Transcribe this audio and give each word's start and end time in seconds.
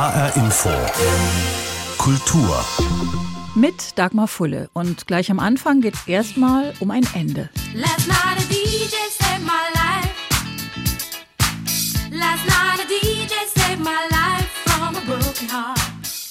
HR 0.00 0.34
Info. 0.34 0.70
Kultur. 1.98 2.64
Mit 3.54 3.98
Dagmar 3.98 4.28
Fulle. 4.28 4.70
Und 4.72 5.06
gleich 5.06 5.30
am 5.30 5.38
Anfang 5.38 5.82
geht 5.82 5.92
es 5.92 6.08
erstmal 6.08 6.72
um 6.80 6.90
ein 6.90 7.06
Ende. 7.12 7.50
Last 7.74 8.08
night 8.08 8.38
a 8.38 8.46
DJ 8.48 8.96
saved 9.18 9.44
my 9.44 9.60
life. 9.74 10.08
Last 12.10 12.46
night 12.46 12.80
a 12.80 12.86
DJ 12.88 13.34
saved 13.54 13.80
my 13.80 13.90
life 14.08 14.48
from 14.64 14.96
a 14.96 15.00
broken 15.04 15.50
heart. 15.50 15.80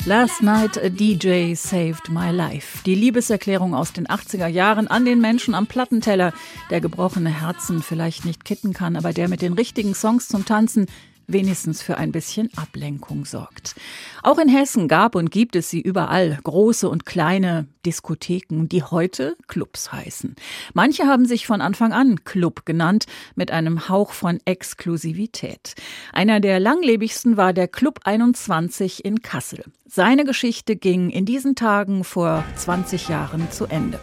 Last 0.05 0.41
Night 0.41 0.75
a 0.77 0.89
DJ 0.89 1.55
Saved 1.55 2.09
My 2.09 2.31
Life. 2.31 2.81
Die 2.83 2.95
Liebeserklärung 2.95 3.75
aus 3.75 3.93
den 3.93 4.07
80er 4.07 4.47
Jahren 4.47 4.87
an 4.87 5.05
den 5.05 5.21
Menschen 5.21 5.53
am 5.53 5.67
Plattenteller, 5.67 6.33
der 6.71 6.81
gebrochene 6.81 7.29
Herzen 7.29 7.83
vielleicht 7.83 8.25
nicht 8.25 8.43
kitten 8.43 8.73
kann, 8.73 8.95
aber 8.95 9.13
der 9.13 9.27
mit 9.27 9.43
den 9.43 9.53
richtigen 9.53 9.93
Songs 9.93 10.27
zum 10.27 10.45
Tanzen 10.45 10.87
wenigstens 11.31 11.81
für 11.81 11.97
ein 11.97 12.11
bisschen 12.11 12.49
Ablenkung 12.55 13.25
sorgt. 13.25 13.75
Auch 14.23 14.37
in 14.37 14.49
Hessen 14.49 14.87
gab 14.87 15.15
und 15.15 15.31
gibt 15.31 15.55
es 15.55 15.69
sie 15.69 15.81
überall, 15.81 16.37
große 16.43 16.89
und 16.89 17.05
kleine 17.05 17.67
Diskotheken, 17.85 18.67
die 18.67 18.83
heute 18.83 19.37
Clubs 19.47 19.91
heißen. 19.91 20.35
Manche 20.73 21.05
haben 21.05 21.25
sich 21.25 21.47
von 21.47 21.61
Anfang 21.61 21.93
an 21.93 22.23
Club 22.25 22.65
genannt, 22.65 23.05
mit 23.35 23.51
einem 23.51 23.87
Hauch 23.89 24.11
von 24.11 24.39
Exklusivität. 24.45 25.75
Einer 26.11 26.39
der 26.39 26.59
langlebigsten 26.59 27.37
war 27.37 27.53
der 27.53 27.67
Club 27.67 28.01
21 28.03 29.05
in 29.05 29.21
Kassel. 29.21 29.63
Seine 29.87 30.25
Geschichte 30.25 30.75
ging 30.75 31.09
in 31.09 31.25
diesen 31.25 31.55
Tagen 31.55 32.03
vor 32.03 32.43
20 32.55 33.09
Jahren 33.09 33.49
zu 33.51 33.65
Ende. 33.65 33.99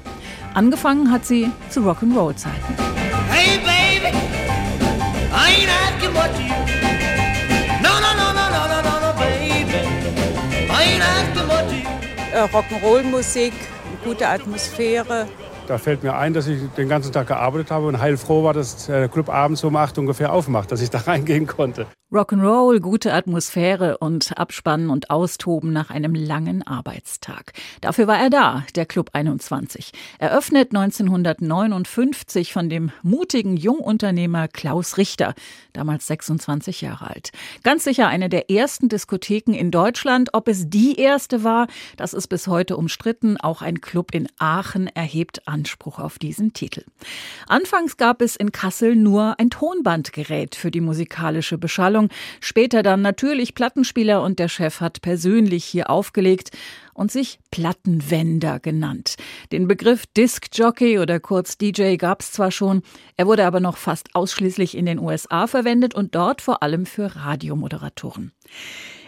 Angefangen 0.54 1.12
hat 1.12 1.26
sie 1.26 1.50
zu 1.68 1.80
Rock'n'Roll-Zeiten. 1.80 2.74
Hey 3.28 3.58
baby, 3.58 4.16
I 5.32 5.50
ain't 5.52 5.68
asking 5.68 6.14
what 6.14 6.30
you 6.40 7.15
Rock'n'Roll-Musik, 12.52 13.52
gute 14.04 14.28
Atmosphäre. 14.28 15.26
Da 15.66 15.78
fällt 15.78 16.02
mir 16.02 16.14
ein, 16.14 16.32
dass 16.32 16.46
ich 16.46 16.60
den 16.76 16.88
ganzen 16.88 17.12
Tag 17.12 17.26
gearbeitet 17.26 17.70
habe 17.70 17.86
und 17.86 18.00
heilfroh 18.00 18.44
war, 18.44 18.54
dass 18.54 18.86
der 18.86 19.08
Club 19.08 19.28
abends 19.28 19.64
um 19.64 19.74
acht 19.74 19.98
ungefähr 19.98 20.32
aufmacht, 20.32 20.70
dass 20.70 20.80
ich 20.80 20.90
da 20.90 20.98
reingehen 21.06 21.46
konnte. 21.46 21.86
Rock'n'Roll, 22.12 22.78
gute 22.78 23.12
Atmosphäre 23.12 23.98
und 23.98 24.38
Abspannen 24.38 24.90
und 24.90 25.10
Austoben 25.10 25.72
nach 25.72 25.90
einem 25.90 26.14
langen 26.14 26.64
Arbeitstag. 26.64 27.52
Dafür 27.80 28.06
war 28.06 28.16
er 28.16 28.30
da, 28.30 28.64
der 28.76 28.86
Club 28.86 29.10
21. 29.12 29.90
Eröffnet 30.20 30.68
1959 30.68 32.52
von 32.52 32.68
dem 32.68 32.92
mutigen 33.02 33.56
Jungunternehmer 33.56 34.46
Klaus 34.46 34.98
Richter, 34.98 35.34
damals 35.72 36.06
26 36.06 36.80
Jahre 36.80 37.10
alt. 37.10 37.32
Ganz 37.64 37.82
sicher 37.82 38.06
eine 38.06 38.28
der 38.28 38.52
ersten 38.52 38.88
Diskotheken 38.88 39.54
in 39.54 39.72
Deutschland. 39.72 40.28
Ob 40.32 40.46
es 40.46 40.70
die 40.70 41.00
erste 41.00 41.42
war, 41.42 41.66
das 41.96 42.14
ist 42.14 42.28
bis 42.28 42.46
heute 42.46 42.76
umstritten. 42.76 43.36
Auch 43.36 43.62
ein 43.62 43.80
Club 43.80 44.14
in 44.14 44.28
Aachen 44.38 44.86
erhebt 44.94 45.48
Anspruch 45.48 45.98
auf 45.98 46.20
diesen 46.20 46.52
Titel. 46.52 46.84
Anfangs 47.48 47.96
gab 47.96 48.22
es 48.22 48.36
in 48.36 48.52
Kassel 48.52 48.94
nur 48.94 49.34
ein 49.40 49.50
Tonbandgerät 49.50 50.54
für 50.54 50.70
die 50.70 50.80
musikalische 50.80 51.58
Beschallung. 51.58 51.95
Ausstellung. 51.96 52.08
Später 52.40 52.82
dann 52.82 53.02
natürlich 53.02 53.54
Plattenspieler 53.54 54.22
und 54.22 54.38
der 54.38 54.48
Chef 54.48 54.80
hat 54.80 55.02
persönlich 55.02 55.64
hier 55.64 55.90
aufgelegt 55.90 56.50
und 56.94 57.10
sich 57.10 57.38
Plattenwender 57.50 58.60
genannt. 58.60 59.16
Den 59.52 59.68
Begriff 59.68 60.06
Disc 60.16 60.48
Jockey 60.52 60.98
oder 60.98 61.20
kurz 61.20 61.58
DJ 61.58 61.96
gab 61.96 62.20
es 62.20 62.32
zwar 62.32 62.50
schon, 62.50 62.82
er 63.16 63.26
wurde 63.26 63.44
aber 63.46 63.60
noch 63.60 63.76
fast 63.76 64.14
ausschließlich 64.14 64.76
in 64.76 64.86
den 64.86 64.98
USA 64.98 65.46
verwendet 65.46 65.94
und 65.94 66.14
dort 66.14 66.40
vor 66.40 66.62
allem 66.62 66.86
für 66.86 67.16
Radiomoderatoren. 67.16 68.32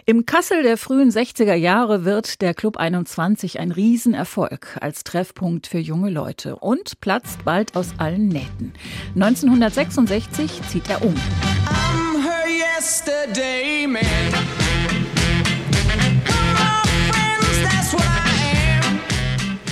Im 0.05 0.25
Kassel 0.25 0.63
der 0.63 0.77
frühen 0.77 1.11
60er 1.11 1.53
Jahre 1.53 2.03
wird 2.03 2.41
der 2.41 2.55
Club 2.55 2.77
21 2.77 3.59
ein 3.59 3.71
Riesenerfolg 3.71 4.77
als 4.81 5.03
Treffpunkt 5.03 5.67
für 5.67 5.77
junge 5.77 6.09
Leute 6.09 6.55
und 6.55 6.99
platzt 6.99 7.45
bald 7.45 7.75
aus 7.75 7.93
allen 7.99 8.27
Nähten. 8.27 8.73
1966 9.13 10.61
zieht 10.67 10.89
er 10.89 11.05
um 11.05 11.13
yesterday, 12.79 13.85
man. 13.87 14.01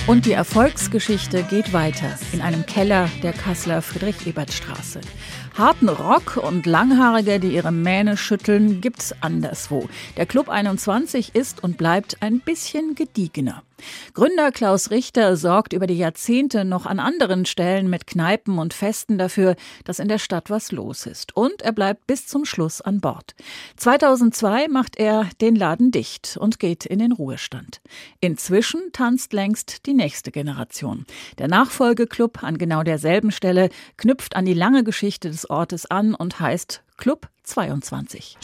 Und 0.07 0.25
die 0.25 0.33
Erfolgsgeschichte 0.33 1.43
geht 1.43 1.71
weiter 1.71 2.17
in 2.33 2.41
einem 2.41 2.65
Keller 2.65 3.09
der 3.23 3.31
Kasseler 3.31 3.81
Friedrich-Ebert-Straße. 3.81 4.99
Harten 5.57 5.87
Rock 5.87 6.35
und 6.37 6.65
Langhaarige, 6.65 7.39
die 7.39 7.55
ihre 7.55 7.71
Mähne 7.71 8.17
schütteln, 8.17 8.81
gibt's 8.81 9.13
anderswo. 9.21 9.87
Der 10.17 10.25
Club 10.25 10.49
21 10.49 11.33
ist 11.33 11.63
und 11.63 11.77
bleibt 11.77 12.17
ein 12.21 12.41
bisschen 12.41 12.93
gediegener. 12.95 13.63
Gründer 14.13 14.51
Klaus 14.51 14.91
Richter 14.91 15.37
sorgt 15.37 15.73
über 15.73 15.87
die 15.87 15.97
Jahrzehnte 15.97 16.65
noch 16.65 16.85
an 16.85 16.99
anderen 16.99 17.45
Stellen 17.45 17.89
mit 17.89 18.07
Kneipen 18.07 18.57
und 18.57 18.73
Festen 18.73 19.17
dafür, 19.17 19.55
dass 19.85 19.99
in 19.99 20.07
der 20.07 20.19
Stadt 20.19 20.49
was 20.49 20.71
los 20.71 21.05
ist. 21.05 21.35
Und 21.35 21.61
er 21.61 21.71
bleibt 21.71 22.07
bis 22.07 22.27
zum 22.27 22.45
Schluss 22.45 22.81
an 22.81 22.99
Bord. 23.01 23.35
2002 23.77 24.67
macht 24.67 24.97
er 24.97 25.29
den 25.41 25.55
Laden 25.55 25.91
dicht 25.91 26.37
und 26.37 26.59
geht 26.59 26.85
in 26.85 26.99
den 26.99 27.11
Ruhestand. 27.11 27.81
Inzwischen 28.19 28.91
tanzt 28.93 29.33
längst 29.33 29.85
die 29.85 29.93
nächste 29.93 30.31
Generation. 30.31 31.05
Der 31.37 31.47
Nachfolgeclub 31.47 32.43
an 32.43 32.57
genau 32.57 32.83
derselben 32.83 33.31
Stelle 33.31 33.69
knüpft 33.97 34.35
an 34.35 34.45
die 34.45 34.53
lange 34.53 34.83
Geschichte 34.83 35.29
des 35.29 35.49
Ortes 35.49 35.85
an 35.85 36.15
und 36.15 36.39
heißt 36.39 36.83
Club 36.97 37.27
22. 37.43 38.37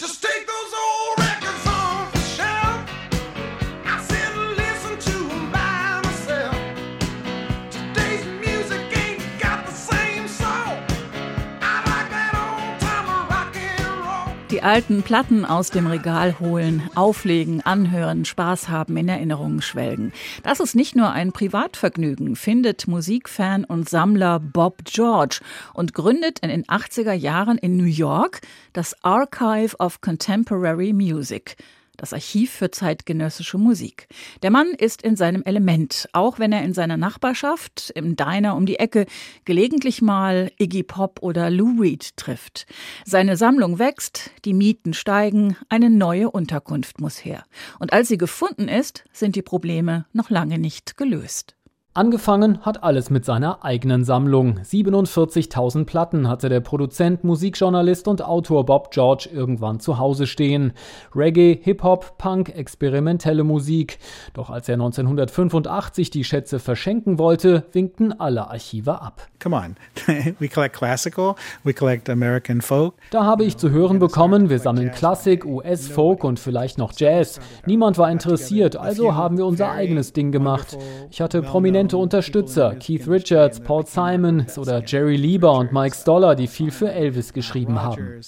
Die 14.53 14.61
alten 14.61 15.01
Platten 15.01 15.45
aus 15.45 15.71
dem 15.71 15.87
Regal 15.87 16.39
holen, 16.39 16.87
auflegen, 16.93 17.65
anhören, 17.65 18.23
Spaß 18.23 18.69
haben, 18.69 18.95
in 18.97 19.09
Erinnerungen 19.09 19.63
schwelgen. 19.63 20.13
Das 20.43 20.59
ist 20.59 20.75
nicht 20.75 20.95
nur 20.95 21.09
ein 21.09 21.31
Privatvergnügen, 21.31 22.35
findet 22.35 22.87
Musikfan 22.87 23.65
und 23.65 23.89
Sammler 23.89 24.39
Bob 24.39 24.83
George 24.85 25.39
und 25.73 25.95
gründet 25.95 26.37
in 26.41 26.49
den 26.49 26.65
80er 26.65 27.13
Jahren 27.13 27.57
in 27.57 27.77
New 27.77 27.85
York 27.85 28.41
das 28.73 28.95
Archive 29.03 29.75
of 29.79 30.01
Contemporary 30.01 30.93
Music 30.93 31.57
das 31.97 32.13
Archiv 32.13 32.51
für 32.51 32.71
zeitgenössische 32.71 33.57
Musik. 33.57 34.07
Der 34.41 34.51
Mann 34.51 34.67
ist 34.67 35.01
in 35.01 35.15
seinem 35.15 35.43
Element, 35.43 36.09
auch 36.13 36.39
wenn 36.39 36.51
er 36.51 36.63
in 36.63 36.73
seiner 36.73 36.97
Nachbarschaft, 36.97 37.91
im 37.95 38.15
Diner 38.15 38.55
um 38.55 38.65
die 38.65 38.79
Ecke, 38.79 39.05
gelegentlich 39.45 40.01
mal 40.01 40.51
Iggy 40.59 40.83
Pop 40.83 41.19
oder 41.21 41.49
Lou 41.49 41.79
Reed 41.79 42.17
trifft. 42.17 42.65
Seine 43.05 43.37
Sammlung 43.37 43.79
wächst, 43.79 44.31
die 44.45 44.53
Mieten 44.53 44.93
steigen, 44.93 45.55
eine 45.69 45.89
neue 45.89 46.31
Unterkunft 46.31 46.99
muss 46.99 47.23
her. 47.23 47.43
Und 47.79 47.93
als 47.93 48.07
sie 48.07 48.17
gefunden 48.17 48.67
ist, 48.67 49.03
sind 49.13 49.35
die 49.35 49.41
Probleme 49.41 50.05
noch 50.13 50.29
lange 50.29 50.57
nicht 50.57 50.97
gelöst. 50.97 51.55
Angefangen 51.95 52.57
hat 52.63 52.81
alles 52.81 53.11
mit 53.11 53.23
seiner 53.23 53.63
eigenen 53.63 54.03
Sammlung. 54.03 54.57
47.000 54.61 55.85
Platten 55.85 56.27
hatte 56.27 56.49
der 56.49 56.59
Produzent, 56.59 57.23
Musikjournalist 57.23 58.07
und 58.07 58.23
Autor 58.23 58.65
Bob 58.65 58.89
George 58.89 59.29
irgendwann 59.31 59.79
zu 59.79 59.99
Hause 59.99 60.25
stehen. 60.25 60.73
Reggae, 61.13 61.59
Hip-Hop, 61.61 62.17
Punk, 62.17 62.49
experimentelle 62.49 63.43
Musik. 63.43 63.99
Doch 64.33 64.49
als 64.49 64.67
er 64.69 64.73
1985 64.73 66.09
die 66.09 66.23
Schätze 66.23 66.57
verschenken 66.57 67.19
wollte, 67.19 67.65
winkten 67.73 68.11
alle 68.11 68.49
Archive 68.49 68.99
ab. 68.99 69.27
Come 69.39 69.55
on, 69.55 69.75
we 70.39 70.47
collect 70.47 70.75
classical, 70.75 71.35
we 71.63 71.75
collect 71.75 72.09
American 72.09 72.61
folk. 72.61 72.95
Da 73.11 73.23
habe 73.23 73.43
ich 73.43 73.57
zu 73.57 73.69
hören 73.69 73.99
bekommen, 73.99 74.49
wir 74.49 74.57
sammeln 74.57 74.91
Klassik, 74.93 75.45
US-Folk 75.45 76.23
und 76.23 76.39
vielleicht 76.39 76.79
noch 76.79 76.93
Jazz. 76.95 77.39
Niemand 77.67 77.99
war 77.99 78.09
interessiert, 78.09 78.77
also 78.77 79.13
haben 79.13 79.37
wir 79.37 79.45
unser 79.45 79.71
eigenes 79.71 80.13
Ding 80.13 80.31
gemacht. 80.31 80.75
Ich 81.11 81.21
hatte 81.21 81.43
prominente 81.43 81.82
prominente 81.83 81.97
Unterstützer, 81.97 82.75
Keith 82.75 83.07
Richards, 83.07 83.59
Paul 83.59 83.85
Simon 83.85 84.45
oder 84.57 84.83
Jerry 84.85 85.15
Lieber 85.17 85.57
und 85.57 85.73
Mike 85.73 85.95
Stoller, 85.95 86.35
die 86.35 86.47
viel 86.47 86.71
für 86.71 86.91
Elvis 86.91 87.33
geschrieben 87.33 87.81
haben. 87.81 88.21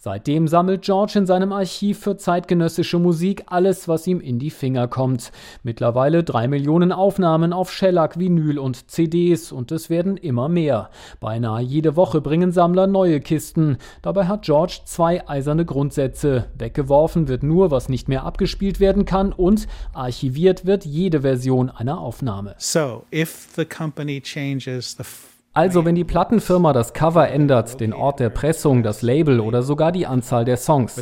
Seitdem 0.00 0.48
sammelt 0.48 0.82
George 0.82 1.14
in 1.16 1.26
seinem 1.26 1.52
Archiv 1.52 2.00
für 2.00 2.16
zeitgenössische 2.16 2.98
Musik 2.98 3.44
alles, 3.46 3.88
was 3.88 4.06
ihm 4.06 4.20
in 4.20 4.38
die 4.38 4.50
Finger 4.50 4.86
kommt. 4.86 5.32
Mittlerweile 5.62 6.22
drei 6.22 6.46
Millionen 6.46 6.92
Aufnahmen 6.92 7.52
auf 7.52 7.72
Shellac, 7.72 8.18
Vinyl 8.18 8.58
und 8.58 8.90
CDs 8.90 9.50
und 9.50 9.72
es 9.72 9.88
werden 9.88 10.16
immer 10.16 10.48
mehr. 10.48 10.90
Beinahe 11.20 11.62
jede 11.62 11.96
Woche 11.96 12.20
bringen 12.20 12.52
Sammler 12.52 12.86
neue 12.86 13.20
Kisten. 13.20 13.78
Dabei 14.02 14.26
hat 14.26 14.42
George 14.42 14.80
zwei 14.84 15.26
eiserne 15.26 15.64
Grundsätze. 15.64 16.46
Weggeworfen 16.58 17.28
wird 17.28 17.42
nur, 17.42 17.70
was 17.70 17.88
nicht 17.88 18.08
mehr 18.08 18.24
abgespielt 18.24 18.80
werden 18.80 19.04
kann 19.04 19.32
und 19.32 19.66
Archiviert 19.92 20.66
wird 20.66 20.84
jede 20.84 21.22
Version 21.22 21.70
einer 21.70 21.98
Aufnahme. 21.98 22.54
So, 22.58 23.04
if 23.12 23.48
the 23.56 23.64
company 23.64 24.20
changes 24.20 24.96
the 24.96 25.04
Also 25.52 25.84
wenn 25.84 25.96
die 25.96 26.04
Plattenfirma 26.04 26.72
das 26.72 26.92
Cover 26.92 27.28
ändert, 27.28 27.80
den 27.80 27.92
Ort 27.92 28.20
der 28.20 28.30
Pressung, 28.30 28.84
das 28.84 29.02
Label 29.02 29.40
oder 29.40 29.64
sogar 29.64 29.90
die 29.90 30.06
Anzahl 30.06 30.44
der 30.44 30.56
Songs. 30.56 30.94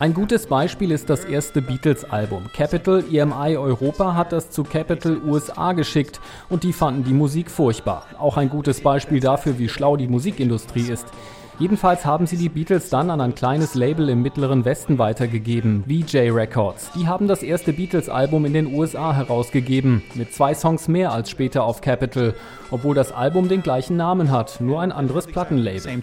Ein 0.00 0.12
gutes 0.12 0.46
Beispiel 0.46 0.90
ist 0.90 1.08
das 1.08 1.24
erste 1.24 1.62
Beatles-Album. 1.62 2.50
Capital 2.52 3.04
EMI 3.08 3.56
Europa 3.56 4.16
hat 4.16 4.32
das 4.32 4.50
zu 4.50 4.64
Capital 4.64 5.22
USA 5.22 5.74
geschickt 5.74 6.20
und 6.48 6.64
die 6.64 6.72
fanden 6.72 7.04
die 7.04 7.12
Musik 7.12 7.48
furchtbar. 7.48 8.06
Auch 8.18 8.36
ein 8.36 8.48
gutes 8.48 8.80
Beispiel 8.80 9.20
dafür, 9.20 9.56
wie 9.60 9.68
schlau 9.68 9.96
die 9.96 10.08
Musikindustrie 10.08 10.90
ist. 10.90 11.06
Jedenfalls 11.58 12.06
haben 12.06 12.28
sie 12.28 12.36
die 12.36 12.48
Beatles 12.48 12.88
dann 12.88 13.10
an 13.10 13.20
ein 13.20 13.34
kleines 13.34 13.74
Label 13.74 14.08
im 14.10 14.22
mittleren 14.22 14.64
Westen 14.64 14.98
weitergegeben, 14.98 15.82
VJ 15.88 16.30
Records. 16.30 16.92
Die 16.92 17.08
haben 17.08 17.26
das 17.26 17.42
erste 17.42 17.72
Beatles-Album 17.72 18.44
in 18.44 18.52
den 18.52 18.72
USA 18.72 19.12
herausgegeben, 19.12 20.02
mit 20.14 20.32
zwei 20.32 20.54
Songs 20.54 20.86
mehr 20.86 21.10
als 21.10 21.30
später 21.30 21.64
auf 21.64 21.80
Capitol, 21.80 22.34
obwohl 22.70 22.94
das 22.94 23.10
Album 23.10 23.48
den 23.48 23.64
gleichen 23.64 23.96
Namen 23.96 24.30
hat, 24.30 24.60
nur 24.60 24.80
ein 24.80 24.92
anderes 24.92 25.26
Plattenlabel. 25.26 26.00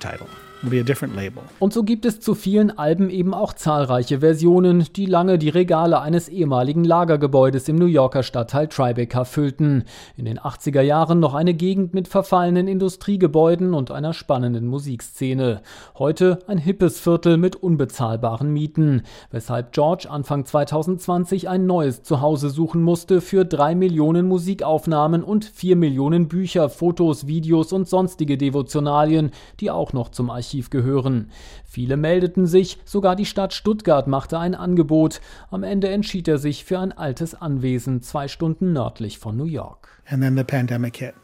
Und 1.59 1.73
so 1.73 1.83
gibt 1.83 2.05
es 2.05 2.19
zu 2.19 2.35
vielen 2.35 2.77
Alben 2.77 3.09
eben 3.09 3.33
auch 3.33 3.53
zahlreiche 3.53 4.19
Versionen, 4.19 4.85
die 4.95 5.05
lange 5.05 5.37
die 5.37 5.49
Regale 5.49 6.01
eines 6.01 6.27
ehemaligen 6.27 6.83
Lagergebäudes 6.83 7.67
im 7.69 7.75
New 7.75 7.85
Yorker 7.85 8.23
Stadtteil 8.23 8.67
Tribeca 8.67 9.25
füllten. 9.25 9.83
In 10.17 10.25
den 10.25 10.39
80er 10.39 10.81
Jahren 10.81 11.19
noch 11.19 11.33
eine 11.33 11.53
Gegend 11.53 11.93
mit 11.93 12.07
verfallenen 12.07 12.67
Industriegebäuden 12.67 13.73
und 13.73 13.91
einer 13.91 14.13
spannenden 14.13 14.67
Musikszene. 14.67 15.61
Heute 15.97 16.39
ein 16.47 16.57
hippes 16.57 16.99
Viertel 16.99 17.37
mit 17.37 17.55
unbezahlbaren 17.55 18.51
Mieten, 18.51 19.03
weshalb 19.31 19.71
George 19.71 20.07
Anfang 20.09 20.45
2020 20.45 21.47
ein 21.47 21.65
neues 21.65 22.03
Zuhause 22.03 22.49
suchen 22.49 22.81
musste 22.81 23.21
für 23.21 23.45
drei 23.45 23.75
Millionen 23.75 24.27
Musikaufnahmen 24.27 25.23
und 25.23 25.45
vier 25.45 25.75
Millionen 25.75 26.27
Bücher, 26.27 26.69
Fotos, 26.69 27.27
Videos 27.27 27.71
und 27.71 27.87
sonstige 27.87 28.37
Devotionalien, 28.37 29.31
die 29.59 29.71
auch 29.71 29.93
noch 29.93 30.09
zum 30.09 30.29
Archiv 30.29 30.54
Archiv 30.55 30.69
gehören. 30.69 31.31
Viele 31.75 31.97
meldeten 31.97 32.45
sich, 32.45 32.77
sogar 32.85 33.17
die 33.17 33.25
Stadt 33.25 33.53
Stuttgart 33.53 34.07
machte 34.07 34.39
ein 34.39 34.55
Angebot. 34.55 35.19
Am 35.51 35.63
Ende 35.63 35.89
entschied 35.89 36.25
er 36.29 36.37
sich 36.37 36.63
für 36.63 36.79
ein 36.79 36.93
altes 36.93 37.35
Anwesen 37.35 38.01
zwei 38.01 38.29
Stunden 38.29 38.71
nördlich 38.71 39.19
von 39.19 39.35
New 39.35 39.43
York. 39.43 39.89
And 40.07 40.23
then 40.23 40.37
the 40.37 40.45
pandemic 40.45 40.95
hit. 40.95 41.15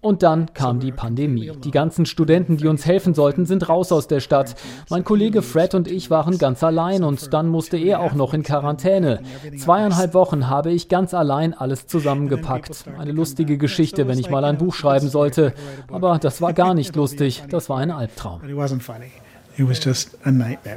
Und 0.00 0.22
dann 0.24 0.52
kam 0.52 0.80
die 0.80 0.90
Pandemie. 0.90 1.52
Die 1.62 1.70
ganzen 1.70 2.06
Studenten, 2.06 2.56
die 2.56 2.66
uns 2.66 2.84
helfen 2.86 3.14
sollten, 3.14 3.46
sind 3.46 3.68
raus 3.68 3.92
aus 3.92 4.08
der 4.08 4.18
Stadt. 4.18 4.56
Mein 4.90 5.04
Kollege 5.04 5.42
Fred 5.42 5.76
und 5.76 5.86
ich 5.86 6.10
waren 6.10 6.38
ganz 6.38 6.64
allein 6.64 7.04
und 7.04 7.32
dann 7.32 7.48
musste 7.48 7.76
er 7.76 8.00
auch 8.00 8.14
noch 8.14 8.34
in 8.34 8.42
Quarantäne. 8.42 9.20
Zweieinhalb 9.56 10.12
Wochen 10.12 10.48
habe 10.48 10.72
ich 10.72 10.88
ganz 10.88 11.14
allein 11.14 11.54
alles 11.54 11.86
zusammengepackt. 11.86 12.84
Eine 12.98 13.12
lustige 13.12 13.58
Geschichte, 13.58 14.08
wenn 14.08 14.18
ich 14.18 14.28
mal 14.28 14.44
ein 14.44 14.58
Buch 14.58 14.74
schreiben 14.74 15.08
sollte. 15.08 15.54
Aber 15.88 16.18
das 16.18 16.42
war 16.42 16.54
gar 16.54 16.74
nicht 16.74 16.96
lustig. 16.96 17.44
Das 17.48 17.68
war 17.68 17.78
ein 17.78 17.91
Albtraum. 17.92 18.40
And 18.40 18.48
he 18.48 18.54
wasn't 18.54 18.82
funny. 18.82 19.12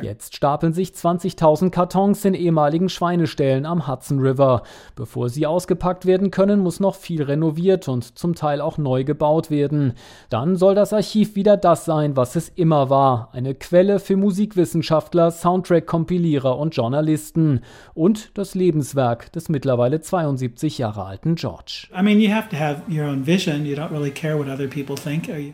Jetzt 0.03 0.35
stapeln 0.35 0.73
sich 0.73 0.89
20.000 0.89 1.69
Kartons 1.69 2.25
in 2.25 2.33
ehemaligen 2.33 2.89
Schweineställen 2.89 3.65
am 3.65 3.87
Hudson 3.87 4.19
River. 4.19 4.63
Bevor 4.95 5.29
sie 5.29 5.45
ausgepackt 5.47 6.05
werden 6.05 6.29
können, 6.29 6.59
muss 6.59 6.79
noch 6.79 6.95
viel 6.95 7.23
renoviert 7.23 7.87
und 7.87 8.17
zum 8.17 8.35
Teil 8.35 8.59
auch 8.59 8.77
neu 8.77 9.03
gebaut 9.03 9.49
werden. 9.49 9.93
Dann 10.29 10.57
soll 10.57 10.75
das 10.75 10.91
Archiv 10.91 11.35
wieder 11.35 11.55
das 11.55 11.85
sein, 11.85 12.17
was 12.17 12.35
es 12.35 12.49
immer 12.49 12.89
war. 12.89 13.29
Eine 13.31 13.55
Quelle 13.55 13.99
für 13.99 14.17
Musikwissenschaftler, 14.17 15.31
Soundtrack-Kompilierer 15.31 16.57
und 16.57 16.75
Journalisten. 16.75 17.61
Und 17.93 18.37
das 18.37 18.55
Lebenswerk 18.55 19.31
des 19.31 19.47
mittlerweile 19.47 20.01
72 20.01 20.79
Jahre 20.79 21.05
alten 21.05 21.35
George. 21.35 21.87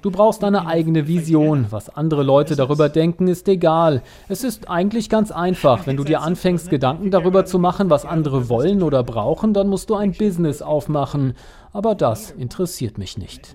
Du 0.02 0.10
brauchst 0.10 0.44
eine 0.44 0.66
eigene 0.66 1.08
Vision, 1.08 1.68
was 1.70 1.90
andere 1.90 2.24
Leute 2.24 2.56
darüber 2.56 2.90
denken 2.90 3.11
denken 3.12 3.28
ist 3.28 3.50
egal. 3.50 4.02
Es 4.30 4.46
ist 4.46 4.70
eigentlich 4.70 5.10
ganz 5.10 5.32
einfach. 5.32 5.86
Wenn 5.86 5.98
du 5.98 6.06
dir 6.06 6.22
anfängst, 6.22 6.70
Gedanken 6.70 7.12
darüber 7.12 7.46
zu 7.46 7.60
machen, 7.60 7.90
was 7.90 8.06
andere 8.06 8.48
wollen 8.48 8.82
oder 8.82 9.04
brauchen, 9.04 9.54
dann 9.54 9.68
musst 9.68 9.90
du 9.90 9.96
ein 9.96 10.14
Business 10.14 10.62
aufmachen. 10.62 11.34
Aber 11.74 11.94
das 11.94 12.32
interessiert 12.32 12.98
mich 12.98 13.18
nicht. 13.18 13.54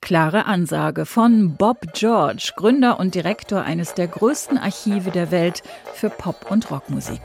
Klare 0.00 0.46
Ansage 0.46 1.04
von 1.06 1.54
Bob 1.56 1.92
George, 1.92 2.52
Gründer 2.56 2.98
und 2.98 3.14
Direktor 3.14 3.62
eines 3.62 3.94
der 3.94 4.08
größten 4.08 4.58
Archive 4.58 5.10
der 5.10 5.30
Welt 5.30 5.62
für 5.94 6.10
Pop- 6.10 6.50
und 6.50 6.70
Rockmusik. 6.70 7.20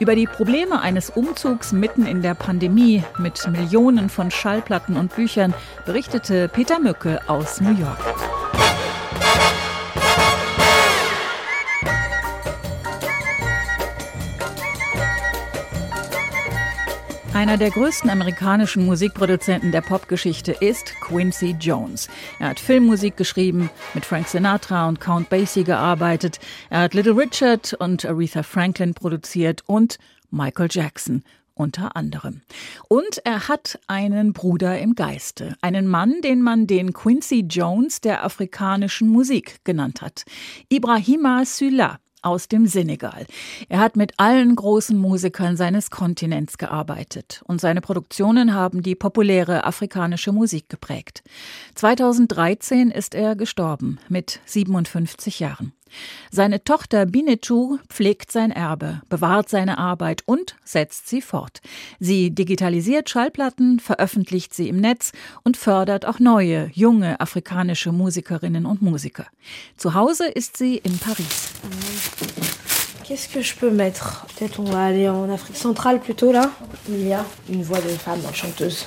Über 0.00 0.16
die 0.16 0.26
Probleme 0.26 0.80
eines 0.80 1.10
Umzugs 1.10 1.72
mitten 1.72 2.06
in 2.06 2.22
der 2.22 2.34
Pandemie 2.34 3.04
mit 3.18 3.46
Millionen 3.48 4.08
von 4.08 4.30
Schallplatten 4.30 4.96
und 4.96 5.14
Büchern 5.14 5.54
berichtete 5.84 6.48
Peter 6.48 6.80
Mücke 6.80 7.20
aus 7.28 7.60
New 7.60 7.76
York. 7.78 8.65
Einer 17.36 17.58
der 17.58 17.70
größten 17.70 18.08
amerikanischen 18.08 18.86
Musikproduzenten 18.86 19.70
der 19.70 19.82
Popgeschichte 19.82 20.52
ist 20.52 20.94
Quincy 21.02 21.54
Jones. 21.60 22.08
Er 22.38 22.48
hat 22.48 22.58
Filmmusik 22.58 23.18
geschrieben, 23.18 23.68
mit 23.92 24.06
Frank 24.06 24.26
Sinatra 24.26 24.88
und 24.88 25.00
Count 25.00 25.28
Basie 25.28 25.62
gearbeitet. 25.62 26.40
Er 26.70 26.80
hat 26.80 26.94
Little 26.94 27.14
Richard 27.14 27.74
und 27.74 28.06
Aretha 28.06 28.42
Franklin 28.42 28.94
produziert 28.94 29.60
und 29.66 29.98
Michael 30.30 30.68
Jackson 30.70 31.24
unter 31.52 31.94
anderem. 31.94 32.40
Und 32.88 33.20
er 33.24 33.48
hat 33.48 33.80
einen 33.86 34.32
Bruder 34.32 34.78
im 34.78 34.94
Geiste, 34.94 35.56
einen 35.60 35.88
Mann, 35.88 36.22
den 36.22 36.40
man 36.40 36.66
den 36.66 36.94
Quincy 36.94 37.40
Jones 37.40 38.00
der 38.00 38.24
afrikanischen 38.24 39.10
Musik 39.10 39.62
genannt 39.62 40.00
hat. 40.00 40.24
Ibrahima 40.70 41.44
Süla 41.44 41.98
aus 42.26 42.48
dem 42.48 42.66
Senegal. 42.66 43.26
Er 43.68 43.78
hat 43.78 43.96
mit 43.96 44.14
allen 44.18 44.56
großen 44.56 44.98
Musikern 44.98 45.56
seines 45.56 45.90
Kontinents 45.90 46.58
gearbeitet 46.58 47.42
und 47.46 47.60
seine 47.60 47.80
Produktionen 47.80 48.52
haben 48.52 48.82
die 48.82 48.96
populäre 48.96 49.64
afrikanische 49.64 50.32
Musik 50.32 50.68
geprägt. 50.68 51.22
2013 51.76 52.90
ist 52.90 53.14
er 53.14 53.36
gestorben 53.36 53.98
mit 54.08 54.40
57 54.44 55.38
Jahren. 55.40 55.75
Seine 56.30 56.62
Tochter 56.64 57.06
Binetou 57.06 57.78
pflegt 57.88 58.32
sein 58.32 58.50
Erbe, 58.50 59.00
bewahrt 59.08 59.48
seine 59.48 59.78
Arbeit 59.78 60.22
und 60.26 60.56
setzt 60.64 61.08
sie 61.08 61.22
fort. 61.22 61.60
Sie 62.00 62.30
digitalisiert 62.30 63.08
Schallplatten, 63.08 63.80
veröffentlicht 63.80 64.54
sie 64.54 64.68
im 64.68 64.80
Netz 64.80 65.12
und 65.44 65.56
fördert 65.56 66.06
auch 66.06 66.18
neue, 66.18 66.70
junge 66.72 67.20
afrikanische 67.20 67.92
Musikerinnen 67.92 68.66
und 68.66 68.82
Musiker. 68.82 69.26
Zu 69.76 69.94
Hause 69.94 70.26
ist 70.26 70.56
sie 70.56 70.76
in 70.78 70.98
Paris. 70.98 71.52
Qu'est-ce 73.06 73.28
que 73.28 73.40
je 73.40 73.54
peux 73.54 73.70
mettre 73.70 74.26
Peut-être 74.36 74.58
on 74.58 74.64
va 74.64 74.86
aller 74.86 75.08
en 75.08 75.30
Afrique 75.30 75.56
centrale 75.56 76.00
plutôt 76.00 76.32
là. 76.32 76.50
Il 76.88 77.06
y 77.06 77.12
a 77.12 77.24
une 77.48 77.62
voix 77.62 77.80
de 77.80 77.88
femme 77.88 78.20
chanteuse. 78.34 78.84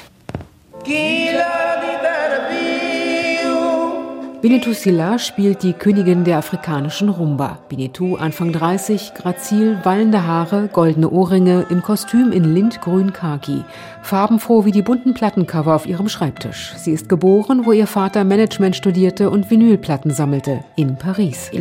Winnetou 4.41 4.72
Silla 4.72 5.19
spielt 5.19 5.63
die 5.63 5.74
Königin 5.74 6.24
der 6.24 6.38
afrikanischen 6.38 7.10
Rumba. 7.10 7.60
Winnetou, 7.67 8.15
Anfang 8.15 8.53
30, 8.53 9.13
grazil, 9.13 9.77
wallende 9.84 10.25
Haare, 10.25 10.69
goldene 10.72 11.10
Ohrringe, 11.10 11.65
im 11.69 11.81
Kostüm 11.81 12.31
in 12.31 12.55
Lindgrün 12.55 13.12
Khaki. 13.12 13.65
Farbenfroh 14.01 14.63
wie 14.63 14.72
die 14.72 14.81
bunten 14.81 15.13
Plattencover 15.13 15.75
auf 15.75 15.86
ihrem 15.86 16.08
Schreibtisch. 16.08 16.74
Sie 16.77 16.93
ist 16.93 17.10
geboren, 17.10 17.65
wo 17.65 17.74
ihr 17.74 17.86
Vater 17.86 18.24
Management 18.24 18.77
studierte 18.77 19.29
und 19.29 19.51
Vinylplatten 19.51 20.12
sammelte, 20.12 20.63
in 20.77 20.96
Paris. 20.96 21.51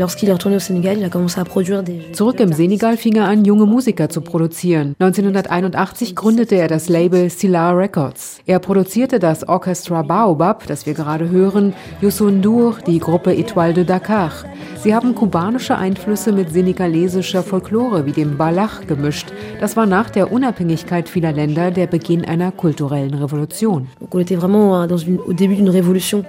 Zurück 2.12 2.40
im 2.40 2.52
Senegal 2.52 2.96
fing 2.96 3.16
er 3.16 3.24
an, 3.24 3.44
junge 3.44 3.66
Musiker 3.66 4.08
zu 4.08 4.20
produzieren. 4.20 4.94
1981 5.00 6.14
gründete 6.14 6.54
er 6.54 6.68
das 6.68 6.88
Label 6.88 7.28
Silla 7.28 7.72
Records. 7.72 8.38
Er 8.46 8.60
produzierte 8.60 9.18
das 9.18 9.48
Orchestra 9.48 10.02
Baobab, 10.02 10.68
das 10.68 10.86
wir 10.86 10.94
gerade 10.94 11.28
hören, 11.28 11.74
Youssou 12.00 12.30
Tour 12.68 12.78
die 12.86 12.98
Gruppe 12.98 13.34
Etoile 13.34 13.72
de 13.72 13.84
Dakar. 13.84 14.32
Sie 14.76 14.94
haben 14.94 15.14
kubanische 15.14 15.76
Einflüsse 15.76 16.32
mit 16.32 16.50
senegalesischer 16.52 17.42
Folklore 17.42 18.04
wie 18.04 18.12
dem 18.12 18.36
Balach 18.36 18.86
gemischt. 18.86 19.32
Das 19.60 19.76
war 19.76 19.86
nach 19.86 20.10
der 20.10 20.30
Unabhängigkeit 20.32 21.08
vieler 21.08 21.32
Länder 21.32 21.70
der 21.70 21.86
Beginn 21.86 22.24
einer 22.24 22.52
kulturellen 22.52 23.14
Revolution. 23.14 23.88
On 24.10 24.20
était 24.20 24.36
vraiment 24.36 24.86
dans 24.86 24.98
une, 24.98 25.18
au 25.18 25.32
début 25.32 25.56
d'une 25.56 25.70
révolution. 25.70 26.24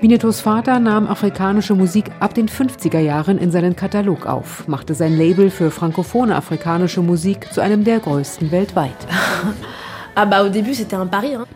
Winnetous 0.00 0.40
Vater 0.40 0.78
nahm 0.78 1.08
afrikanische 1.08 1.74
Musik 1.74 2.04
ab 2.20 2.34
den 2.34 2.48
50er 2.48 3.00
Jahren 3.00 3.38
in 3.38 3.50
seinen 3.50 3.74
Katalog 3.74 4.26
auf, 4.26 4.68
machte 4.68 4.94
sein 4.94 5.16
Label 5.16 5.50
für 5.50 5.70
frankophone 5.70 6.30
afrikanische 6.30 7.00
Musik 7.00 7.52
zu 7.52 7.60
einem 7.62 7.84
der 7.84 8.00
größten 8.00 8.52
weltweit. 8.52 8.96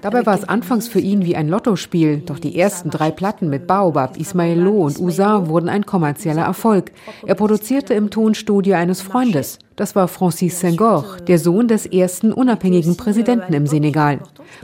Dabei 0.00 0.26
war 0.26 0.34
es 0.34 0.48
anfangs 0.48 0.88
für 0.88 1.00
ihn 1.00 1.24
wie 1.24 1.36
ein 1.36 1.48
Lottospiel, 1.48 2.18
doch 2.18 2.38
die 2.38 2.58
ersten 2.58 2.90
drei 2.90 3.10
Platten 3.10 3.48
mit 3.48 3.66
Baobab, 3.66 4.16
Ismail 4.16 4.58
Lo 4.58 4.86
und 4.86 4.98
Usa 4.98 5.46
wurden 5.46 5.68
ein 5.68 5.86
kommerzieller 5.86 6.42
Erfolg. 6.42 6.92
Er 7.26 7.34
produzierte 7.34 7.94
im 7.94 8.10
Tonstudio 8.10 8.74
eines 8.76 9.00
Freundes. 9.00 9.58
Das 9.76 9.94
war 9.94 10.08
Francis 10.08 10.58
Senghor, 10.58 11.04
der 11.28 11.38
Sohn 11.38 11.68
des 11.68 11.86
ersten 11.86 12.32
unabhängigen 12.32 12.96
Präsidenten 12.96 13.52
im 13.52 13.66
Senegal. 13.66 14.18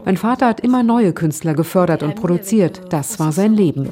Mein 0.04 0.16
Vater 0.16 0.48
hat 0.48 0.60
immer 0.60 0.82
neue 0.82 1.12
Künstler 1.12 1.54
gefördert 1.54 2.02
und 2.02 2.16
produziert. 2.16 2.80
Das 2.90 3.20
war 3.20 3.30
sein 3.30 3.54
Leben. 3.54 3.90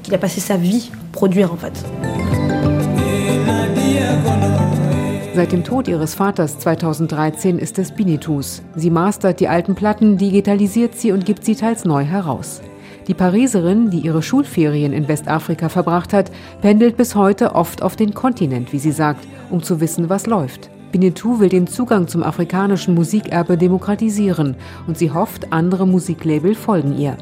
Seit 5.34 5.50
dem 5.50 5.64
Tod 5.64 5.88
ihres 5.88 6.14
Vaters 6.14 6.58
2013 6.58 7.58
ist 7.58 7.78
es 7.78 7.90
Binitus. 7.90 8.62
Sie 8.76 8.90
mastert 8.90 9.40
die 9.40 9.48
alten 9.48 9.74
Platten, 9.74 10.18
digitalisiert 10.18 10.94
sie 10.94 11.10
und 11.10 11.24
gibt 11.24 11.46
sie 11.46 11.56
teils 11.56 11.86
neu 11.86 12.04
heraus. 12.04 12.60
Die 13.08 13.14
Pariserin, 13.14 13.88
die 13.88 14.00
ihre 14.00 14.22
Schulferien 14.22 14.92
in 14.92 15.08
Westafrika 15.08 15.70
verbracht 15.70 16.12
hat, 16.12 16.30
pendelt 16.60 16.98
bis 16.98 17.14
heute 17.14 17.54
oft 17.54 17.82
auf 17.82 17.96
den 17.96 18.12
Kontinent, 18.12 18.74
wie 18.74 18.78
sie 18.78 18.92
sagt, 18.92 19.26
um 19.48 19.62
zu 19.62 19.80
wissen, 19.80 20.10
was 20.10 20.26
läuft. 20.26 20.71
Binetou 20.92 21.40
will 21.40 21.48
den 21.48 21.66
Zugang 21.66 22.06
zum 22.06 22.22
afrikanischen 22.22 22.94
Musikerbe 22.94 23.56
demokratisieren 23.56 24.56
und 24.86 24.98
sie 24.98 25.10
hofft, 25.10 25.52
andere 25.52 25.86
Musiklabel 25.86 26.54
folgen 26.54 26.96
ihr. 26.98 27.16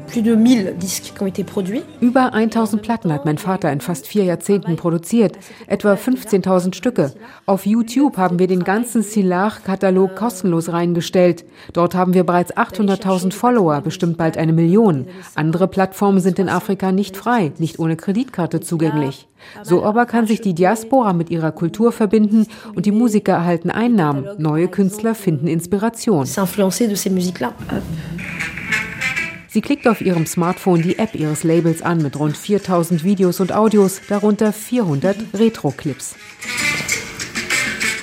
Über 2.01 2.33
1000 2.33 2.81
Platten 2.81 3.13
hat 3.13 3.25
mein 3.25 3.37
Vater 3.37 3.71
in 3.71 3.79
fast 3.79 4.07
vier 4.07 4.25
Jahrzehnten 4.25 4.75
produziert, 4.75 5.37
etwa 5.67 5.93
15.000 5.93 6.75
Stücke. 6.75 7.13
Auf 7.45 7.65
YouTube 7.65 8.17
haben 8.17 8.39
wir 8.39 8.47
den 8.47 8.65
ganzen 8.65 9.03
Silar-Katalog 9.03 10.15
kostenlos 10.15 10.71
reingestellt. 10.71 11.45
Dort 11.71 11.95
haben 11.95 12.13
wir 12.13 12.25
bereits 12.25 12.55
800.000 12.55 13.31
Follower, 13.31 13.79
bestimmt 13.81 14.17
bald 14.17 14.37
eine 14.37 14.53
Million. 14.53 15.07
Andere 15.35 15.69
Plattformen 15.69 16.19
sind 16.19 16.39
in 16.39 16.49
Afrika 16.49 16.91
nicht 16.91 17.15
frei, 17.15 17.53
nicht 17.57 17.79
ohne 17.79 17.95
Kreditkarte 17.95 18.59
zugänglich. 18.59 19.27
So 19.63 19.83
aber 19.83 20.05
kann 20.05 20.27
sich 20.27 20.41
die 20.41 20.53
Diaspora 20.53 21.13
mit 21.13 21.29
ihrer 21.29 21.51
Kultur 21.51 21.91
verbinden 21.91 22.47
und 22.75 22.85
die 22.85 22.91
Musiker 22.91 23.33
erhalten 23.33 23.69
Einnahmen. 23.69 24.25
Neue 24.37 24.67
Künstler 24.67 25.15
finden 25.15 25.47
Inspiration. 25.47 26.25
Sie 29.47 29.59
klickt 29.59 29.85
auf 29.87 29.99
ihrem 29.99 30.25
Smartphone 30.25 30.81
die 30.81 30.97
App 30.97 31.13
ihres 31.13 31.43
Labels 31.43 31.81
an 31.81 32.01
mit 32.01 32.17
rund 32.17 32.37
4000 32.37 33.03
Videos 33.03 33.41
und 33.41 33.51
Audios, 33.51 33.99
darunter 34.07 34.53
400 34.53 35.17
Retro-Clips. 35.33 36.15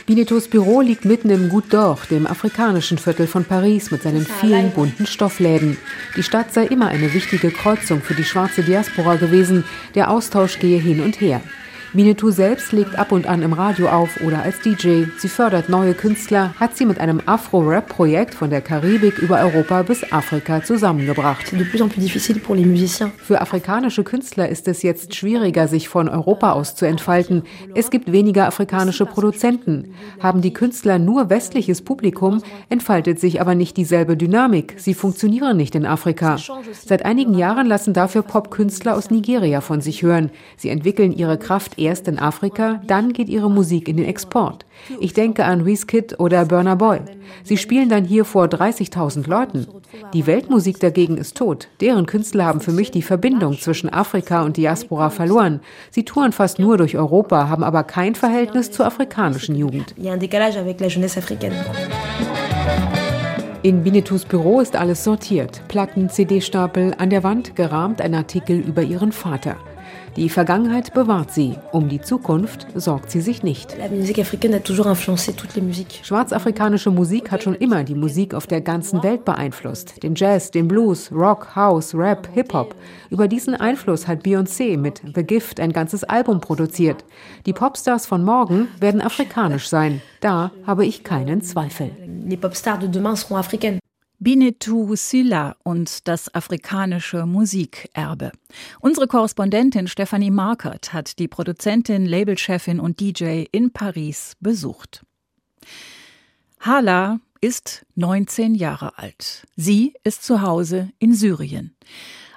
Binetos 0.08 0.48
Büro 0.48 0.80
liegt 0.80 1.04
mitten 1.04 1.28
im 1.28 1.50
Goutte 1.50 1.76
d'Or, 1.76 1.98
dem 2.08 2.26
afrikanischen 2.26 2.96
Viertel 2.96 3.26
von 3.26 3.44
Paris 3.44 3.90
mit 3.90 4.04
seinen 4.04 4.24
vielen 4.24 4.70
bunten 4.70 5.04
Stoffläden. 5.04 5.76
Die 6.16 6.22
Stadt 6.22 6.54
sei 6.54 6.64
immer 6.64 6.88
eine 6.88 7.12
wichtige 7.12 7.50
Kreuzung 7.50 8.00
für 8.00 8.14
die 8.14 8.24
schwarze 8.24 8.62
Diaspora 8.62 9.16
gewesen. 9.16 9.64
Der 9.94 10.10
Austausch 10.10 10.60
gehe 10.60 10.80
hin 10.80 11.02
und 11.02 11.20
her. 11.20 11.42
Winnetou 11.94 12.30
selbst 12.30 12.72
legt 12.72 12.98
ab 12.98 13.12
und 13.12 13.26
an 13.26 13.40
im 13.40 13.54
Radio 13.54 13.88
auf 13.88 14.20
oder 14.20 14.42
als 14.42 14.60
DJ. 14.60 15.04
Sie 15.16 15.28
fördert 15.28 15.70
neue 15.70 15.94
Künstler, 15.94 16.54
hat 16.60 16.76
sie 16.76 16.84
mit 16.84 17.00
einem 17.00 17.22
Afro-Rap-Projekt 17.24 18.34
von 18.34 18.50
der 18.50 18.60
Karibik 18.60 19.18
über 19.18 19.40
Europa 19.40 19.82
bis 19.82 20.12
Afrika 20.12 20.62
zusammengebracht. 20.62 21.50
Für 23.16 23.40
afrikanische 23.40 24.04
Künstler 24.04 24.50
ist 24.50 24.68
es 24.68 24.82
jetzt 24.82 25.14
schwieriger, 25.14 25.66
sich 25.66 25.88
von 25.88 26.10
Europa 26.10 26.52
aus 26.52 26.74
zu 26.74 26.84
entfalten. 26.84 27.44
Es 27.74 27.90
gibt 27.90 28.12
weniger 28.12 28.46
afrikanische 28.46 29.06
Produzenten. 29.06 29.94
Haben 30.20 30.42
die 30.42 30.52
Künstler 30.52 30.98
nur 30.98 31.30
westliches 31.30 31.80
Publikum, 31.80 32.42
entfaltet 32.68 33.18
sich 33.18 33.40
aber 33.40 33.54
nicht 33.54 33.78
dieselbe 33.78 34.18
Dynamik. 34.18 34.74
Sie 34.76 34.92
funktionieren 34.92 35.56
nicht 35.56 35.74
in 35.74 35.86
Afrika. 35.86 36.36
Seit 36.84 37.06
einigen 37.06 37.32
Jahren 37.32 37.66
lassen 37.66 37.94
dafür 37.94 38.20
Popkünstler 38.20 38.94
aus 38.94 39.10
Nigeria 39.10 39.62
von 39.62 39.80
sich 39.80 40.02
hören. 40.02 40.30
Sie 40.58 40.68
entwickeln 40.68 41.12
ihre 41.12 41.38
Kraft 41.38 41.77
erst 41.78 42.08
in 42.08 42.18
Afrika, 42.18 42.80
dann 42.86 43.12
geht 43.12 43.28
ihre 43.28 43.50
Musik 43.50 43.88
in 43.88 43.96
den 43.96 44.06
Export. 44.06 44.66
Ich 45.00 45.12
denke 45.12 45.44
an 45.44 45.66
Wizkid 45.66 46.18
oder 46.18 46.44
Burner 46.44 46.76
Boy. 46.76 47.00
Sie 47.44 47.56
spielen 47.56 47.88
dann 47.88 48.04
hier 48.04 48.24
vor 48.24 48.46
30.000 48.46 49.28
Leuten. 49.28 49.66
Die 50.12 50.26
Weltmusik 50.26 50.80
dagegen 50.80 51.16
ist 51.16 51.36
tot. 51.36 51.68
Deren 51.80 52.06
Künstler 52.06 52.46
haben 52.46 52.60
für 52.60 52.72
mich 52.72 52.90
die 52.90 53.02
Verbindung 53.02 53.58
zwischen 53.58 53.92
Afrika 53.92 54.42
und 54.42 54.56
Diaspora 54.56 55.10
verloren. 55.10 55.60
Sie 55.90 56.04
touren 56.04 56.32
fast 56.32 56.58
nur 56.58 56.76
durch 56.76 56.96
Europa, 56.96 57.48
haben 57.48 57.64
aber 57.64 57.84
kein 57.84 58.14
Verhältnis 58.14 58.70
zur 58.70 58.86
afrikanischen 58.86 59.54
Jugend. 59.54 59.94
In 63.62 63.82
Binetus 63.82 64.24
Büro 64.24 64.60
ist 64.60 64.76
alles 64.76 65.02
sortiert. 65.02 65.62
Platten, 65.66 66.08
CD-Stapel, 66.08 66.94
an 66.96 67.10
der 67.10 67.24
Wand 67.24 67.56
gerahmt 67.56 68.00
ein 68.00 68.14
Artikel 68.14 68.56
über 68.56 68.82
ihren 68.82 69.10
Vater. 69.10 69.56
Die 70.16 70.28
Vergangenheit 70.28 70.94
bewahrt 70.94 71.30
sie, 71.30 71.56
um 71.70 71.88
die 71.88 72.00
Zukunft 72.00 72.66
sorgt 72.74 73.10
sie 73.10 73.20
sich 73.20 73.42
nicht. 73.42 73.76
Schwarzafrikanische 76.02 76.90
Musik 76.90 77.30
hat 77.30 77.42
schon 77.44 77.54
immer 77.54 77.84
die 77.84 77.94
Musik 77.94 78.34
auf 78.34 78.46
der 78.46 78.60
ganzen 78.60 79.02
Welt 79.02 79.24
beeinflusst. 79.24 80.02
Den 80.02 80.14
Jazz, 80.16 80.50
den 80.50 80.66
Blues, 80.66 81.12
Rock, 81.12 81.54
House, 81.54 81.94
Rap, 81.94 82.28
Hip-Hop. 82.34 82.74
Über 83.10 83.28
diesen 83.28 83.54
Einfluss 83.54 84.08
hat 84.08 84.24
Beyoncé 84.24 84.76
mit 84.76 85.02
The 85.14 85.22
Gift 85.22 85.60
ein 85.60 85.72
ganzes 85.72 86.02
Album 86.04 86.40
produziert. 86.40 87.04
Die 87.46 87.52
Popstars 87.52 88.06
von 88.06 88.24
morgen 88.24 88.68
werden 88.80 89.00
afrikanisch 89.00 89.68
sein. 89.68 90.02
Da 90.20 90.50
habe 90.66 90.84
ich 90.84 91.04
keinen 91.04 91.42
Zweifel. 91.42 91.90
Les 92.26 92.40
Popstars 92.40 92.80
de 92.80 92.88
demain 92.88 93.14
seront 93.14 93.38
africaines. 93.38 93.80
Binetou 94.20 94.96
Silla 94.96 95.56
und 95.62 96.08
das 96.08 96.34
afrikanische 96.34 97.24
Musikerbe. 97.24 98.32
Unsere 98.80 99.06
Korrespondentin 99.06 99.86
Stefanie 99.86 100.32
Markert 100.32 100.92
hat 100.92 101.20
die 101.20 101.28
Produzentin, 101.28 102.04
Labelchefin 102.04 102.80
und 102.80 102.98
DJ 102.98 103.44
in 103.52 103.70
Paris 103.70 104.36
besucht. 104.40 105.04
Hala 106.58 107.20
ist 107.40 107.86
19 107.94 108.56
Jahre 108.56 108.98
alt. 108.98 109.46
Sie 109.54 109.94
ist 110.02 110.24
zu 110.24 110.42
Hause 110.42 110.90
in 110.98 111.14
Syrien. 111.14 111.76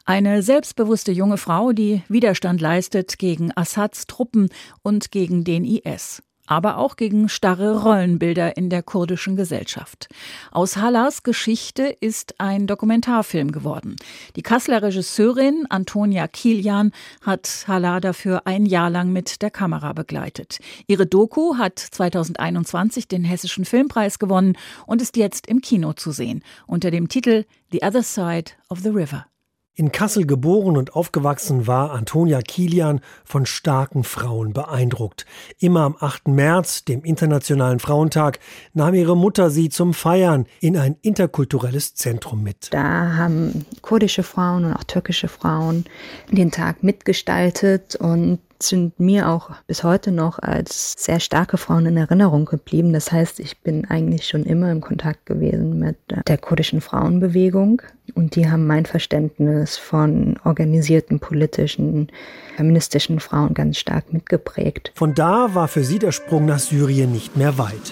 Eine 0.06 0.44
selbstbewusste 0.44 1.12
junge 1.12 1.38
Frau, 1.38 1.72
die 1.72 2.04
Widerstand 2.10 2.62
leistet 2.62 3.18
gegen 3.18 3.52
Assads 3.56 4.06
Truppen 4.06 4.50
und 4.84 5.12
gegen 5.12 5.44
den 5.44 5.66
IS 5.66 6.22
aber 6.46 6.78
auch 6.78 6.96
gegen 6.96 7.30
starre 7.30 7.82
Rollenbilder 7.82 8.58
in 8.58 8.70
der 8.70 8.84
kurdischen 8.84 9.36
Gesellschaft. 9.36 10.10
Aus 10.52 10.78
Halas 10.78 11.24
Geschichte 11.24 11.84
ist 11.84 12.40
ein 12.40 12.68
Dokumentarfilm 12.68 13.52
geworden. 13.52 13.96
Die 14.36 14.42
Kasseler 14.42 14.84
Regisseurin 14.84 15.66
Antonia 15.70 16.28
Kilian 16.28 16.92
hat 17.22 17.66
Hala 17.68 18.00
dafür 18.00 18.42
ein 18.46 18.66
Jahr 18.66 18.90
lang 18.90 19.12
mit 19.12 19.42
der 19.42 19.52
Kamera 19.52 19.94
begleitet. 19.94 20.60
Ihre 20.88 21.06
Doku 21.06 21.58
hat 21.58 21.80
2021 21.80 23.08
den 23.08 23.24
Hessischen 23.24 23.66
Filmpreis 23.66 24.20
gewonnen 24.20 24.58
und 24.86 25.02
ist 25.02 25.18
jetzt 25.18 25.48
im 25.48 25.62
Kino 25.62 25.94
zu 25.94 26.12
sehen 26.12 26.44
unter 26.68 26.92
dem 26.92 27.08
Titel 27.08 27.46
The 27.72 27.82
Other 27.84 28.04
Side 28.04 28.52
of 28.70 28.80
the 28.80 28.90
River. 28.90 29.31
In 29.74 29.94
Kassel 29.94 30.26
geboren 30.26 30.76
und 30.76 30.96
aufgewachsen 30.96 31.66
war 31.66 31.92
Antonia 31.92 32.42
Kilian 32.42 33.00
von 33.24 33.46
starken 33.46 34.04
Frauen 34.04 34.52
beeindruckt. 34.52 35.26
Immer 35.60 35.82
am 35.84 35.96
8. 35.98 36.28
März, 36.28 36.84
dem 36.84 37.06
Internationalen 37.06 37.80
Frauentag, 37.80 38.40
nahm 38.74 38.94
ihre 38.96 39.16
Mutter 39.16 39.50
sie 39.50 39.70
zum 39.70 39.94
Feiern 39.94 40.46
in 40.60 40.78
ein 40.78 40.98
interkulturelles 41.02 41.96
Zentrum 41.96 42.44
mit. 42.44 42.68
Da 42.74 43.16
haben 43.16 43.66
kurdische 43.82 44.24
Frauen 44.24 44.66
und 44.66 44.74
auch 44.74 44.84
türkische 44.84 45.30
Frauen 45.30 45.86
den 46.30 46.52
Tag 46.52 46.84
mitgestaltet 46.84 47.96
und 47.96 48.40
sind 48.62 49.00
mir 49.00 49.30
auch 49.30 49.52
bis 49.68 49.84
heute 49.84 50.12
noch 50.12 50.40
als 50.40 50.96
sehr 50.98 51.20
starke 51.20 51.58
Frauen 51.58 51.86
in 51.86 51.98
Erinnerung 51.98 52.46
geblieben. 52.46 52.94
Das 52.94 53.12
heißt, 53.12 53.40
ich 53.40 53.60
bin 53.60 53.86
eigentlich 53.90 54.28
schon 54.28 54.44
immer 54.44 54.72
im 54.72 54.82
Kontakt 54.82 55.26
gewesen 55.26 55.80
mit 55.80 55.98
der 56.28 56.38
kurdischen 56.38 56.82
Frauenbewegung 56.82 57.82
und 58.16 58.36
die 58.36 58.50
haben 58.50 58.68
mein 58.68 58.86
Verständnis 58.86 59.78
von 59.78 60.38
organisierten 60.44 61.20
politischen, 61.20 62.12
feministischen 62.56 63.20
Frauen 63.20 63.54
ganz 63.54 63.78
stark 63.78 64.12
mitgeprägt. 64.14 64.92
Von 64.96 65.14
da 65.14 65.54
war 65.54 65.68
für 65.68 65.84
sie 65.84 66.00
der 66.00 66.12
Sprung 66.12 66.46
nach 66.46 66.60
Syrien 66.60 67.12
nicht 67.12 67.38
mehr 67.38 67.58
weit. 67.58 67.92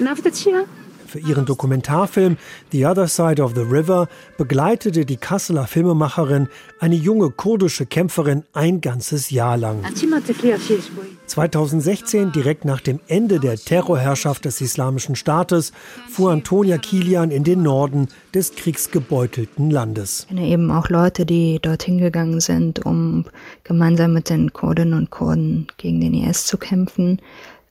Für 1.10 1.18
ihren 1.18 1.46
Dokumentarfilm 1.46 2.38
The 2.72 2.86
Other 2.86 3.08
Side 3.08 3.42
of 3.42 3.56
the 3.56 3.62
River 3.62 4.08
begleitete 4.38 5.06
die 5.08 5.18
Kasseler 5.18 5.66
Filmemacherin 5.66 6.50
eine 6.80 6.94
junge 6.94 7.32
kurdische 7.32 7.88
Kämpferin 7.88 8.44
ein 8.54 8.80
ganzes 8.80 9.32
Jahr 9.32 9.58
lang. 9.58 9.84
2016, 11.26 12.32
direkt 12.32 12.64
nach 12.64 12.82
dem 12.82 13.00
Ende 13.08 13.40
der 13.40 13.56
Terrorherrschaft 13.56 14.46
des 14.46 14.62
Islamischen 14.62 15.16
Staates, 15.16 15.72
fuhr 16.08 16.30
Antonia 16.32 16.78
Kilian 16.78 17.32
in 17.32 17.44
den 17.44 17.64
Norden 17.64 18.10
des 18.36 18.54
kriegsgebeutelten 18.54 19.72
Landes. 19.72 20.28
Ich 20.30 20.36
kenne 20.36 20.48
eben 20.48 20.70
auch 20.70 20.90
Leute, 20.90 21.26
die 21.26 21.58
dorthin 21.60 21.98
gegangen 21.98 22.40
sind, 22.40 22.86
um 22.86 23.26
gemeinsam 23.64 24.14
mit 24.14 24.30
den 24.30 24.54
Kurdinnen 24.54 24.94
und 24.94 25.10
Kurden 25.10 25.66
gegen 25.78 26.02
den 26.02 26.14
IS 26.14 26.46
zu 26.46 26.60
kämpfen. 26.60 27.20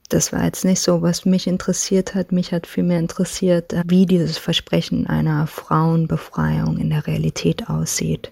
Das 0.09 0.33
war 0.33 0.43
jetzt 0.43 0.65
nicht 0.65 0.81
so, 0.81 1.03
was 1.03 1.25
mich 1.25 1.45
interessiert 1.45 2.15
hat. 2.15 2.31
Mich 2.31 2.51
hat 2.51 2.65
vielmehr 2.65 2.97
interessiert, 2.97 3.75
wie 3.85 4.07
dieses 4.07 4.39
Versprechen 4.39 5.05
einer 5.05 5.45
Frauenbefreiung 5.45 6.79
in 6.79 6.89
der 6.89 7.05
Realität 7.05 7.69
aussieht. 7.69 8.31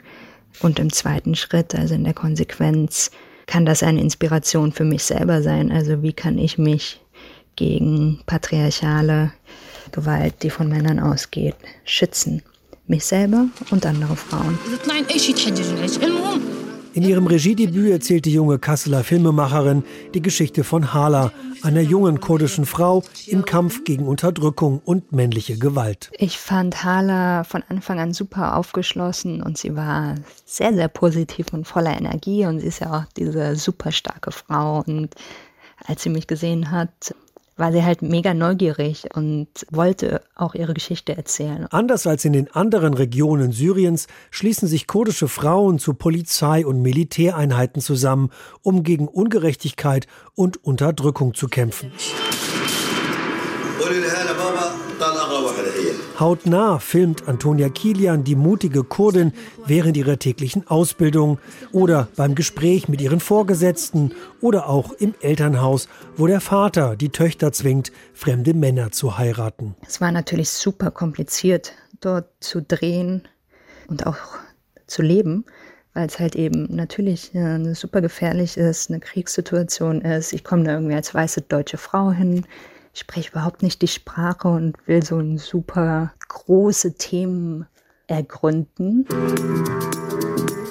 Und 0.60 0.80
im 0.80 0.92
zweiten 0.92 1.36
Schritt, 1.36 1.76
also 1.76 1.94
in 1.94 2.04
der 2.04 2.16
Konsequenz, 2.16 3.12
kann 3.46 3.66
das 3.66 3.84
eine 3.84 4.02
Inspiration 4.02 4.72
für 4.72 4.86
mich 4.86 5.04
selber 5.04 5.44
sein. 5.44 5.72
Also 5.72 6.02
wie 6.02 6.14
kann 6.14 6.40
ich 6.40 6.58
mich 6.58 7.00
gegen 7.56 8.22
patriarchale 8.26 9.32
Gewalt, 9.92 10.42
die 10.42 10.50
von 10.50 10.70
Männern 10.70 11.00
ausgeht, 11.00 11.56
schützen? 11.86 12.42
Mich 12.88 13.06
selber 13.06 13.46
und 13.70 13.86
andere 13.86 14.16
Frauen. 14.16 14.58
In 16.98 17.04
ihrem 17.04 17.28
Regiedebüt 17.28 17.92
erzählt 17.92 18.26
die 18.26 18.34
junge 18.34 18.58
Kasseler 18.58 19.04
Filmemacherin 19.04 19.84
die 20.16 20.22
Geschichte 20.24 20.64
von 20.64 20.96
Hala, 20.96 21.32
einer 21.62 21.82
jungen 21.82 22.20
kurdischen 22.20 22.66
Frau 22.66 23.04
im 23.28 23.46
Kampf 23.46 23.84
gegen 23.84 24.08
Unterdrückung 24.08 24.82
und 24.84 25.12
männliche 25.12 25.60
Gewalt. 25.60 26.10
Ich 26.18 26.40
fand 26.40 26.84
Hala 26.84 27.44
von 27.44 27.62
Anfang 27.70 28.00
an 28.00 28.14
super 28.14 28.58
aufgeschlossen 28.58 29.44
und 29.44 29.60
sie 29.60 29.76
war 29.76 30.16
sehr, 30.44 30.74
sehr 30.74 30.88
positiv 30.88 31.54
und 31.54 31.68
voller 31.68 31.96
Energie 31.96 32.48
und 32.48 32.62
sie 32.62 32.66
ist 32.66 32.80
ja 32.80 32.92
auch 32.92 33.06
diese 33.16 33.56
super 33.58 33.92
starke 33.92 34.32
Frau 34.32 34.84
und 34.88 35.14
als 35.86 36.02
sie 36.02 36.10
mich 36.10 36.26
gesehen 36.26 36.72
hat, 36.72 37.14
war 37.58 37.72
sie 37.72 37.84
halt 37.84 38.02
mega 38.02 38.34
neugierig 38.34 39.06
und 39.16 39.48
wollte 39.72 40.22
auch 40.36 40.56
ihre 40.56 40.74
Geschichte 40.74 41.18
erzählen. 41.18 41.68
Anders 41.72 42.08
als 42.08 42.24
in 42.24 42.34
den 42.34 42.50
anderen 42.52 42.94
Regionen 42.94 43.52
Syriens 43.52 44.08
schließen 44.32 44.68
sich 44.68 44.88
kurdische 44.88 45.28
Frauen 45.28 45.80
zu 45.80 45.94
Polizei- 45.94 46.66
und 46.66 46.82
Militäreinheiten 46.82 47.82
zusammen, 47.82 48.30
um 48.62 48.84
gegen 48.84 49.08
Ungerechtigkeit 49.08 50.08
und 50.36 50.64
Unterdrückung 50.64 51.34
zu 51.34 51.48
kämpfen. 51.48 51.92
Hautnah 56.20 56.80
filmt 56.80 57.28
Antonia 57.28 57.70
Kilian 57.70 58.24
die 58.24 58.36
mutige 58.36 58.84
Kurdin 58.84 59.34
während 59.68 59.96
ihrer 59.98 60.18
täglichen 60.18 60.68
Ausbildung 60.68 61.38
oder 61.72 62.08
beim 62.16 62.34
Gespräch 62.34 62.88
mit 62.88 63.02
ihren 63.02 63.20
Vorgesetzten 63.20 64.14
oder 64.42 64.68
auch 64.68 64.94
im 64.94 65.14
Elternhaus, 65.22 65.88
wo 66.16 66.26
der 66.26 66.42
Vater 66.42 66.96
die 66.96 67.10
Töchter 67.10 67.52
zwingt, 67.52 67.92
fremde 68.14 68.56
Männer 68.56 68.92
zu 68.92 69.20
heiraten. 69.20 69.76
Es 69.88 70.02
war 70.02 70.12
natürlich 70.12 70.50
super 70.50 70.90
kompliziert, 70.90 71.74
dort 72.02 72.30
zu 72.40 72.64
drehen 72.64 73.28
und 73.88 74.08
auch 74.08 74.18
zu 74.88 75.04
leben, 75.04 75.46
weil 75.94 76.08
es 76.08 76.18
halt 76.18 76.36
eben 76.36 76.76
natürlich 76.76 77.36
äh, 77.36 77.76
super 77.76 78.02
gefährlich 78.02 78.58
ist, 78.58 78.90
eine 78.90 79.00
Kriegssituation 79.00 80.02
ist. 80.02 80.34
Ich 80.34 80.44
komme 80.44 80.64
da 80.64 80.74
irgendwie 80.74 80.96
als 80.96 81.14
weiße 81.14 81.42
deutsche 81.42 81.78
Frau 81.78 82.12
hin 82.12 82.46
ich 82.98 83.02
spreche 83.02 83.30
überhaupt 83.30 83.62
nicht 83.62 83.84
die 83.84 83.88
Sprache 83.88 84.48
und 84.48 84.76
will 84.88 85.04
so 85.04 85.20
ein 85.20 85.38
super 85.38 86.14
große 86.30 86.96
Themen 86.96 87.68
ergründen. 88.08 89.06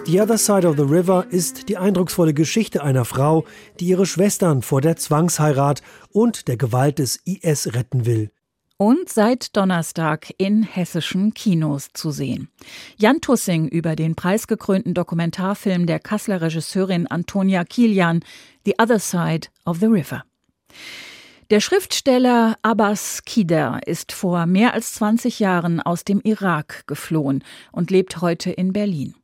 The 0.06 0.20
Other 0.20 0.36
Side 0.36 0.66
of 0.66 0.76
the 0.76 0.82
River 0.82 1.26
ist 1.30 1.68
die 1.68 1.76
eindrucksvolle 1.76 2.34
Geschichte 2.34 2.82
einer 2.82 3.04
Frau, 3.04 3.44
die 3.78 3.86
ihre 3.86 4.06
Schwestern 4.06 4.62
vor 4.62 4.80
der 4.80 4.96
Zwangsheirat 4.96 5.82
und 6.10 6.48
der 6.48 6.56
Gewalt 6.56 6.98
des 6.98 7.20
IS 7.24 7.74
retten 7.74 8.06
will. 8.06 8.32
Und 8.76 9.08
seit 9.08 9.56
Donnerstag 9.56 10.34
in 10.36 10.64
hessischen 10.64 11.32
Kinos 11.32 11.90
zu 11.94 12.10
sehen. 12.10 12.48
Jan 12.96 13.20
Tussing 13.20 13.68
über 13.68 13.94
den 13.94 14.16
preisgekrönten 14.16 14.94
Dokumentarfilm 14.94 15.86
der 15.86 16.00
Kasseler 16.00 16.40
Regisseurin 16.40 17.06
Antonia 17.06 17.62
Kilian, 17.62 18.24
The 18.64 18.74
Other 18.80 18.98
Side 18.98 19.46
of 19.64 19.78
the 19.78 19.86
River. 19.86 20.24
Der 21.50 21.60
Schriftsteller 21.60 22.56
Abbas 22.62 23.22
Kider 23.24 23.78
ist 23.86 24.10
vor 24.10 24.46
mehr 24.46 24.74
als 24.74 24.94
20 24.94 25.38
Jahren 25.38 25.80
aus 25.80 26.02
dem 26.02 26.20
Irak 26.22 26.88
geflohen 26.88 27.44
und 27.70 27.92
lebt 27.92 28.20
heute 28.20 28.50
in 28.50 28.72
Berlin. 28.72 29.14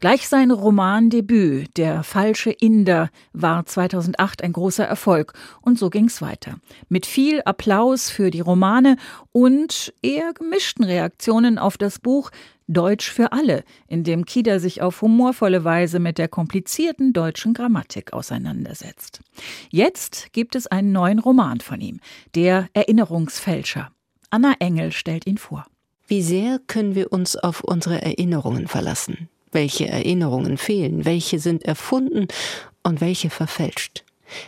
Gleich 0.00 0.28
sein 0.28 0.50
Romandebüt 0.50 1.76
Der 1.76 2.02
falsche 2.02 2.50
Inder 2.50 3.10
war 3.32 3.66
2008 3.66 4.42
ein 4.42 4.52
großer 4.52 4.84
Erfolg 4.84 5.32
und 5.60 5.78
so 5.78 5.90
ging's 5.90 6.22
weiter. 6.22 6.56
Mit 6.88 7.06
viel 7.06 7.42
Applaus 7.42 8.10
für 8.10 8.30
die 8.30 8.40
Romane 8.40 8.96
und 9.32 9.92
eher 10.02 10.32
gemischten 10.32 10.84
Reaktionen 10.84 11.58
auf 11.58 11.78
das 11.78 11.98
Buch 11.98 12.30
Deutsch 12.68 13.12
für 13.12 13.30
alle, 13.32 13.62
in 13.86 14.02
dem 14.02 14.24
Kieder 14.24 14.58
sich 14.58 14.82
auf 14.82 15.00
humorvolle 15.00 15.62
Weise 15.62 16.00
mit 16.00 16.18
der 16.18 16.26
komplizierten 16.26 17.12
deutschen 17.12 17.54
Grammatik 17.54 18.12
auseinandersetzt. 18.12 19.20
Jetzt 19.70 20.32
gibt 20.32 20.56
es 20.56 20.66
einen 20.66 20.90
neuen 20.90 21.20
Roman 21.20 21.60
von 21.60 21.80
ihm, 21.80 22.00
Der 22.34 22.68
Erinnerungsfälscher. 22.72 23.92
Anna 24.30 24.54
Engel 24.58 24.90
stellt 24.90 25.26
ihn 25.26 25.38
vor. 25.38 25.66
Wie 26.08 26.22
sehr 26.22 26.60
können 26.66 26.94
wir 26.94 27.12
uns 27.12 27.36
auf 27.36 27.62
unsere 27.62 28.02
Erinnerungen 28.02 28.66
verlassen? 28.66 29.28
Welche 29.56 29.88
Erinnerungen 29.88 30.58
fehlen? 30.58 31.06
Welche 31.06 31.38
sind 31.38 31.64
erfunden 31.64 32.28
und 32.82 33.00
welche 33.00 33.30
verfälscht? 33.30 34.04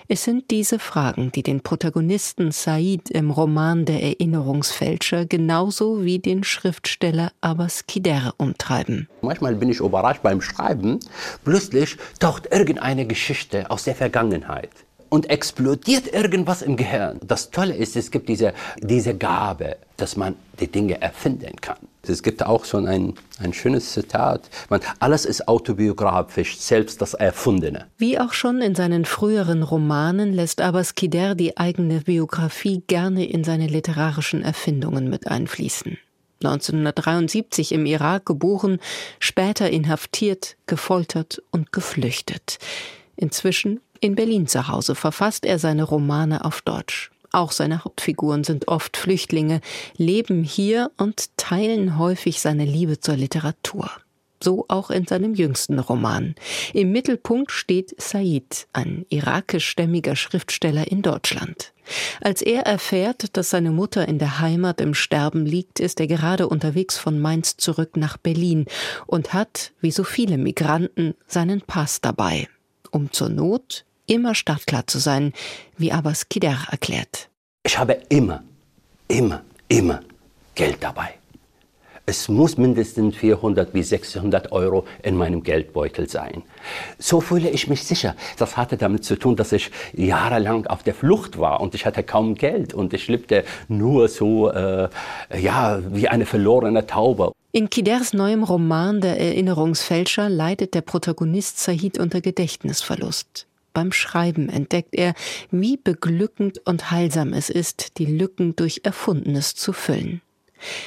Es 0.07 0.25
sind 0.25 0.51
diese 0.51 0.79
Fragen, 0.79 1.33
die 1.33 1.43
den 1.43 1.63
Protagonisten 1.63 2.53
Said 2.53 3.09
im 3.09 3.31
Roman 3.31 3.87
Der 3.87 4.03
Erinnerungsfälscher 4.03 5.25
genauso 5.25 6.05
wie 6.05 6.19
den 6.19 6.45
Schriftsteller 6.45 7.33
Abbas 7.41 7.87
Kider 7.87 8.35
umtreiben. 8.37 9.09
Manchmal 9.23 9.55
bin 9.55 9.71
ich 9.71 9.81
überrascht 9.81 10.23
beim 10.23 10.43
Schreiben, 10.43 11.01
plötzlich 11.43 11.97
taucht 12.21 12.53
irgendeine 12.53 13.07
Geschichte 13.07 13.71
aus 13.71 13.85
der 13.85 13.95
Vergangenheit 13.95 14.69
und 15.09 15.31
explodiert 15.31 16.13
irgendwas 16.13 16.63
im 16.63 16.77
Gehirn. 16.77 17.19
Das 17.27 17.51
Tolle 17.51 17.75
ist, 17.75 17.97
es 17.97 18.11
gibt 18.11 18.29
diese, 18.29 18.53
diese 18.81 19.15
Gabe, 19.15 19.77
dass 19.97 20.17
man 20.17 20.37
die 20.61 20.69
Dinge 20.69 21.01
erfinden 21.01 21.57
kann. 21.61 21.79
Es 22.07 22.23
gibt 22.23 22.43
auch 22.43 22.65
schon 22.65 22.87
ein, 22.87 23.15
ein 23.39 23.53
schönes 23.53 23.93
Zitat. 23.93 24.49
Man, 24.71 24.81
alles 24.99 25.25
ist 25.27 25.47
autobiografisch, 25.47 26.59
selbst 26.59 27.03
das 27.03 27.15
Erfundene. 27.15 27.87
Wie 27.99 28.19
auch 28.19 28.33
schon 28.33 28.63
in 28.63 28.75
seinen 28.75 29.05
früheren 29.05 29.63
Romanen 29.63 30.33
lässt 30.33 30.61
Abbas 30.61 30.95
Kider 30.95 31.35
die 31.35 31.59
eigene 31.59 32.01
Biografie 32.01 32.83
gerne 32.87 33.29
in 33.29 33.45
seine 33.45 33.67
literarischen 33.67 34.43
Erfindungen 34.43 35.11
mit 35.11 35.27
einfließen. 35.27 35.99
1973 36.43 37.73
im 37.73 37.85
Irak 37.85 38.27
geboren, 38.27 38.79
später 39.19 39.69
inhaftiert, 39.71 40.57
gefoltert 40.67 41.43
und 41.51 41.73
geflüchtet. 41.73 42.59
Inzwischen 43.17 43.81
in 44.01 44.15
Berlin 44.15 44.47
zu 44.47 44.69
Hause 44.69 44.95
verfasst 44.95 45.45
er 45.45 45.59
seine 45.59 45.85
Romane 45.85 46.45
auf 46.45 46.63
Deutsch. 46.63 47.11
Auch 47.31 47.53
seine 47.53 47.85
Hauptfiguren 47.85 48.45
sind 48.45 48.69
oft 48.69 48.97
Flüchtlinge, 48.97 49.61
leben 49.97 50.45
hier 50.45 50.91
und 50.97 51.37
teilen 51.37 51.99
häufig 51.99 52.41
seine 52.41 52.65
Liebe 52.65 53.01
zur 53.01 53.17
Literatur. 53.17 53.91
So 54.43 54.67
auch 54.69 54.91
in 54.91 55.07
seinem 55.07 55.35
jüngsten 55.35 55.79
Roman. 55.81 56.37
Im 56.73 56.93
Mittelpunkt 56.93 57.51
steht 57.51 58.01
Said, 58.01 58.69
ein 58.73 59.05
irakischstämmiger 59.09 60.15
Schriftsteller 60.15 60.91
in 60.91 61.03
Deutschland. 61.03 61.73
Als 62.21 62.41
er 62.43 62.63
erfährt, 62.63 63.37
dass 63.37 63.51
seine 63.51 63.73
Mutter 63.73 64.07
in 64.07 64.19
der 64.19 64.39
Heimat 64.39 64.81
im 64.81 64.95
Sterben 64.95 65.45
liegt, 65.45 65.81
ist 65.81 65.99
er 65.99 66.07
gerade 66.07 66.49
unterwegs 66.49 66.99
von 66.99 67.19
Mainz 67.19 67.57
zurück 67.57 67.97
nach 67.97 68.17
Berlin 68.17 68.67
und 69.07 69.33
hat, 69.33 69.73
wie 69.81 69.91
so 69.91 70.05
viele 70.05 70.39
Migranten, 70.39 71.15
seinen 71.27 71.61
Pass 71.61 72.01
dabei, 72.01 72.49
um 72.93 73.11
zur 73.11 73.31
Not 73.31 73.85
immer 74.09 74.35
startklar 74.35 74.87
zu 74.87 74.99
sein, 74.99 75.33
wie 75.77 75.93
Abbas 75.93 76.29
Kider 76.29 76.57
erklärt. 76.71 77.29
Ich 77.63 77.79
habe 77.79 77.99
immer, 78.09 78.43
immer, 79.07 79.43
immer 79.69 80.01
Geld 80.55 80.79
dabei. 80.81 81.15
Es 82.11 82.27
muss 82.27 82.57
mindestens 82.57 83.17
400 83.17 83.71
bis 83.71 83.91
600 83.91 84.51
Euro 84.51 84.87
in 85.03 85.15
meinem 85.15 85.43
Geldbeutel 85.43 86.09
sein. 86.09 86.43
So 86.99 87.21
fühle 87.21 87.51
ich 87.51 87.69
mich 87.69 87.85
sicher. 87.85 88.17
Das 88.39 88.57
hatte 88.57 88.79
damit 88.79 89.05
zu 89.05 89.17
tun, 89.17 89.37
dass 89.37 89.53
ich 89.53 89.71
jahrelang 89.93 90.67
auf 90.69 90.83
der 90.83 90.95
Flucht 90.95 91.39
war 91.39 91.61
und 91.61 91.75
ich 91.75 91.85
hatte 91.85 92.03
kaum 92.03 92.35
Geld 92.35 92.73
und 92.73 92.95
ich 92.95 93.09
lebte 93.09 93.45
nur 93.69 94.09
so, 94.09 94.51
äh, 94.51 94.89
ja, 95.39 95.81
wie 95.93 96.09
eine 96.09 96.25
verlorene 96.25 96.87
Taube. 96.87 97.33
In 97.53 97.69
Kiders 97.69 98.15
neuem 98.15 98.43
Roman 98.43 99.03
Der 99.03 99.21
Erinnerungsfälscher 99.21 100.31
leidet 100.31 100.73
der 100.73 100.81
Protagonist 100.81 101.59
Sahid 101.59 101.99
unter 101.99 102.23
Gedächtnisverlust. 102.23 103.48
Beim 103.79 103.93
Schreiben 103.93 104.49
entdeckt 104.49 104.97
er, 104.97 105.15
wie 105.53 105.77
beglückend 105.77 106.61
und 106.67 106.91
heilsam 106.91 107.33
es 107.33 107.49
ist, 107.49 107.97
die 107.99 108.07
Lücken 108.07 108.57
durch 108.57 108.81
Erfundenes 108.83 109.55
zu 109.55 109.73
füllen. 109.73 110.21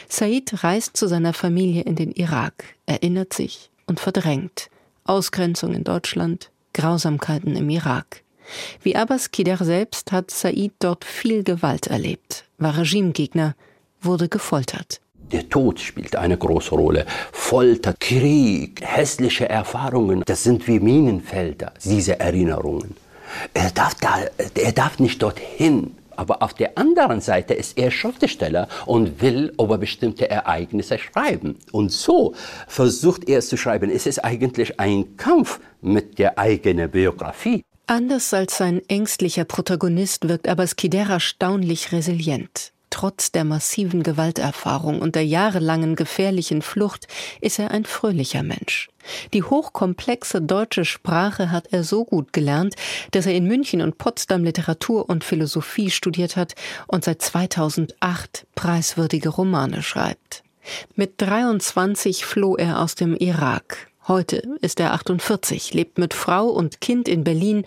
Said 0.09 0.61
reist 0.61 0.97
zu 0.97 1.07
seiner 1.07 1.31
Familie 1.31 1.83
in 1.83 1.95
den 1.95 2.11
Irak, 2.11 2.65
erinnert 2.87 3.31
sich 3.31 3.71
und 3.85 4.01
verdrängt. 4.01 4.69
Ausgrenzung 5.05 5.73
in 5.73 5.85
Deutschland, 5.85 6.51
Grausamkeiten 6.73 7.55
im 7.55 7.69
Irak. 7.69 8.23
Wie 8.83 8.97
Abbas 8.97 9.31
Kider 9.31 9.55
selbst 9.55 10.11
hat 10.11 10.29
Said 10.29 10.73
dort 10.79 11.05
viel 11.05 11.45
Gewalt 11.45 11.87
erlebt, 11.87 12.43
war 12.57 12.77
Regimegegner, 12.77 13.55
wurde 14.01 14.27
gefoltert. 14.27 14.99
Der 15.31 15.47
Tod 15.47 15.79
spielt 15.79 16.15
eine 16.15 16.37
große 16.37 16.75
Rolle. 16.75 17.05
Folter, 17.31 17.93
Krieg, 17.99 18.81
hässliche 18.83 19.47
Erfahrungen, 19.47 20.23
das 20.25 20.43
sind 20.43 20.67
wie 20.67 20.79
Minenfelder, 20.79 21.73
diese 21.83 22.19
Erinnerungen. 22.19 22.95
Er 23.53 23.71
darf, 23.71 23.95
da, 23.95 24.19
er 24.55 24.71
darf 24.71 24.99
nicht 24.99 25.21
dorthin. 25.21 25.95
Aber 26.17 26.43
auf 26.43 26.53
der 26.53 26.77
anderen 26.77 27.21
Seite 27.21 27.53
ist 27.53 27.77
er 27.77 27.89
Schriftsteller 27.89 28.67
und 28.85 29.21
will 29.21 29.53
über 29.59 29.77
bestimmte 29.77 30.29
Ereignisse 30.29 30.99
schreiben. 30.99 31.57
Und 31.71 31.91
so 31.91 32.35
versucht 32.67 33.27
er 33.27 33.39
es 33.39 33.47
zu 33.47 33.57
schreiben. 33.57 33.89
Es 33.89 34.05
ist 34.05 34.19
eigentlich 34.19 34.79
ein 34.79 35.15
Kampf 35.17 35.59
mit 35.81 36.19
der 36.19 36.37
eigenen 36.37 36.91
Biografie. 36.91 37.63
Anders 37.87 38.33
als 38.33 38.57
sein 38.57 38.81
ängstlicher 38.87 39.45
Protagonist 39.45 40.27
wirkt 40.27 40.47
aber 40.47 40.67
Skider 40.67 41.09
erstaunlich 41.09 41.91
resilient. 41.91 42.71
Trotz 42.91 43.31
der 43.31 43.45
massiven 43.45 44.03
Gewalterfahrung 44.03 45.01
und 45.01 45.15
der 45.15 45.25
jahrelangen 45.25 45.95
gefährlichen 45.95 46.61
Flucht 46.61 47.07
ist 47.39 47.57
er 47.57 47.71
ein 47.71 47.85
fröhlicher 47.85 48.43
Mensch. 48.43 48.89
Die 49.33 49.41
hochkomplexe 49.41 50.41
deutsche 50.41 50.85
Sprache 50.85 51.49
hat 51.49 51.67
er 51.71 51.83
so 51.83 52.05
gut 52.05 52.33
gelernt, 52.33 52.75
dass 53.11 53.25
er 53.25 53.33
in 53.33 53.47
München 53.47 53.81
und 53.81 53.97
Potsdam 53.97 54.43
Literatur 54.43 55.09
und 55.09 55.23
Philosophie 55.23 55.89
studiert 55.89 56.35
hat 56.35 56.53
und 56.85 57.03
seit 57.03 57.21
2008 57.21 58.45
preiswürdige 58.53 59.29
Romane 59.29 59.81
schreibt. 59.81 60.43
Mit 60.95 61.13
23 61.17 62.25
floh 62.25 62.55
er 62.57 62.81
aus 62.81 62.93
dem 62.93 63.15
Irak. 63.15 63.87
Heute 64.07 64.43
ist 64.61 64.79
er 64.79 64.93
48, 64.93 65.73
lebt 65.73 65.97
mit 65.97 66.13
Frau 66.13 66.47
und 66.47 66.81
Kind 66.81 67.07
in 67.07 67.23
Berlin 67.23 67.65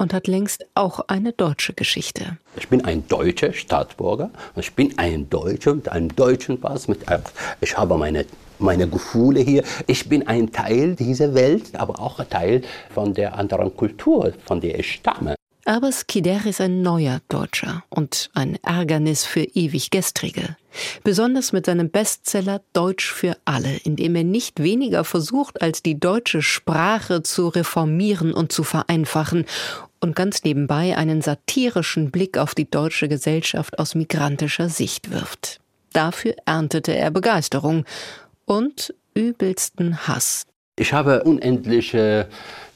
und 0.00 0.12
hat 0.12 0.26
längst 0.26 0.66
auch 0.74 1.00
eine 1.08 1.32
deutsche 1.32 1.74
Geschichte. 1.74 2.38
Ich 2.56 2.68
bin 2.68 2.84
ein 2.84 3.06
deutscher 3.08 3.52
Staatsbürger. 3.52 4.30
Ich 4.56 4.72
bin 4.74 4.98
ein 4.98 5.28
Deutscher 5.28 5.74
mit 5.74 5.88
einem 5.88 6.14
deutschen 6.14 6.60
Pass. 6.60 6.88
Mit, 6.88 7.00
ich 7.60 7.76
habe 7.76 7.96
meine, 7.96 8.24
meine 8.58 8.88
Gefühle 8.88 9.40
hier. 9.40 9.62
Ich 9.86 10.08
bin 10.08 10.26
ein 10.26 10.52
Teil 10.52 10.96
dieser 10.96 11.34
Welt, 11.34 11.74
aber 11.74 12.00
auch 12.00 12.18
ein 12.18 12.28
Teil 12.28 12.62
von 12.92 13.14
der 13.14 13.38
anderen 13.38 13.76
Kultur, 13.76 14.32
von 14.46 14.60
der 14.60 14.78
ich 14.78 14.94
stamme. 14.94 15.34
Aber 15.66 15.92
Skider 15.92 16.46
ist 16.46 16.60
ein 16.60 16.82
neuer 16.82 17.20
Deutscher 17.28 17.84
und 17.90 18.30
ein 18.34 18.58
Ärgernis 18.64 19.24
für 19.24 19.42
ewig 19.42 19.90
Gestrige. 19.90 20.56
Besonders 21.04 21.52
mit 21.52 21.66
seinem 21.66 21.90
Bestseller 21.90 22.62
Deutsch 22.72 23.12
für 23.12 23.36
alle, 23.44 23.76
in 23.84 23.94
dem 23.94 24.16
er 24.16 24.24
nicht 24.24 24.62
weniger 24.62 25.04
versucht, 25.04 25.60
als 25.60 25.82
die 25.82 26.00
deutsche 26.00 26.42
Sprache 26.42 27.22
zu 27.22 27.48
reformieren 27.48 28.32
und 28.32 28.52
zu 28.52 28.64
vereinfachen 28.64 29.44
und 30.00 30.16
ganz 30.16 30.44
nebenbei 30.44 30.96
einen 30.96 31.22
satirischen 31.22 32.10
Blick 32.10 32.38
auf 32.38 32.54
die 32.54 32.70
deutsche 32.70 33.08
Gesellschaft 33.08 33.78
aus 33.78 33.94
migrantischer 33.94 34.68
Sicht 34.68 35.10
wirft. 35.10 35.60
Dafür 35.92 36.34
erntete 36.46 36.94
er 36.96 37.10
Begeisterung 37.10 37.84
und 38.44 38.94
übelsten 39.14 40.06
Hass. 40.06 40.46
Ich 40.76 40.94
habe 40.94 41.24
unendliche 41.24 42.28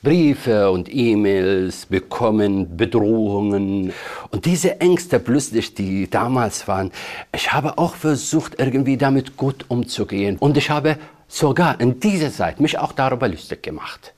Briefe 0.03 0.71
und 0.71 0.95
E-Mails 0.95 1.87
bekommen, 1.87 2.77
Bedrohungen 2.77 3.95
und 4.31 4.45
diese 4.45 4.79
Ängste 4.81 5.19
plötzlich, 5.19 5.75
die 5.75 6.11
damals 6.11 6.69
waren. 6.69 6.93
Ich 7.35 7.53
habe 7.55 7.79
auch 7.79 7.95
versucht, 7.95 8.59
irgendwie 8.59 8.99
damit 8.99 9.39
gut 9.39 9.65
umzugehen 9.69 10.37
und 10.39 10.59
ich 10.59 10.69
habe 10.69 10.99
sogar 11.29 11.81
in 11.81 11.99
dieser 12.01 12.31
Zeit 12.31 12.61
mich 12.61 12.79
auch 12.79 12.93
darüber 12.93 13.27
lustig 13.29 13.63
gemacht. 13.63 14.13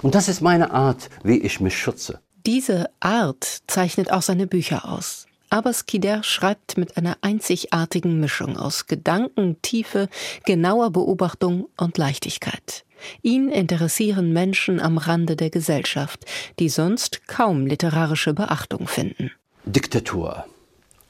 Und 0.00 0.14
das 0.14 0.28
ist 0.28 0.40
meine 0.40 0.70
Art, 0.70 1.10
wie 1.22 1.38
ich 1.38 1.60
mich 1.60 1.76
schütze. 1.76 2.20
Diese 2.46 2.90
Art 3.00 3.62
zeichnet 3.66 4.12
auch 4.12 4.22
seine 4.22 4.46
Bücher 4.46 4.88
aus. 4.88 5.26
Aber 5.50 5.72
Skider 5.72 6.22
schreibt 6.22 6.78
mit 6.78 6.96
einer 6.96 7.16
einzigartigen 7.20 8.20
Mischung 8.20 8.56
aus 8.56 8.86
Gedankentiefe, 8.86 10.08
genauer 10.44 10.90
Beobachtung 10.90 11.68
und 11.76 11.98
Leichtigkeit. 11.98 12.84
Ihn 13.22 13.48
interessieren 13.48 14.32
Menschen 14.32 14.80
am 14.80 14.96
Rande 14.96 15.34
der 15.34 15.50
Gesellschaft, 15.50 16.24
die 16.60 16.68
sonst 16.68 17.26
kaum 17.26 17.66
literarische 17.66 18.32
Beachtung 18.32 18.86
finden. 18.86 19.32
Diktatur, 19.64 20.44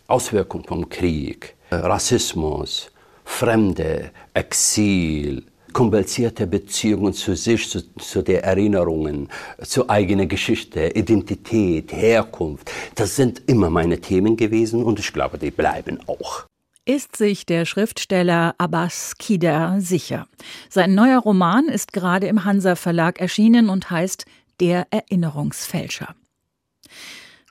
Auswirkung 0.07 0.65
vom 0.65 0.89
Krieg, 0.89 1.55
Rassismus, 1.71 2.91
Fremde, 3.25 4.11
Exil, 4.33 5.45
komplizierte 5.77 6.47
Beziehungen 6.47 7.13
zu 7.13 7.37
sich, 7.37 7.69
zu, 7.69 7.83
zu 7.97 8.23
der 8.23 8.43
Erinnerungen, 8.45 9.29
zur 9.63 9.91
eigenen 9.91 10.27
Geschichte, 10.27 10.93
Identität, 10.95 11.93
Herkunft. 11.93 12.73
Das 12.95 13.15
sind 13.15 13.43
immer 13.47 13.69
meine 13.69 14.01
Themen 14.01 14.39
gewesen 14.39 14.83
und 14.83 14.99
ich 14.99 15.13
glaube, 15.13 15.37
die 15.37 15.51
bleiben 15.51 15.99
auch 16.07 16.47
ist 16.89 17.17
sich 17.17 17.45
der 17.47 17.65
Schriftsteller 17.65 18.55
Abbas 18.59 19.17
Kider 19.19 19.81
sicher. 19.81 20.29
Sein 20.71 20.95
neuer 20.95 21.19
Roman 21.19 21.67
ist 21.67 21.93
gerade 21.93 22.29
im 22.29 22.45
Hansa 22.45 22.77
Verlag 22.77 23.21
erschienen 23.21 23.69
und 23.69 23.91
heißt 23.91 24.25
Der 24.61 24.87
Erinnerungsfälscher. 24.91 26.15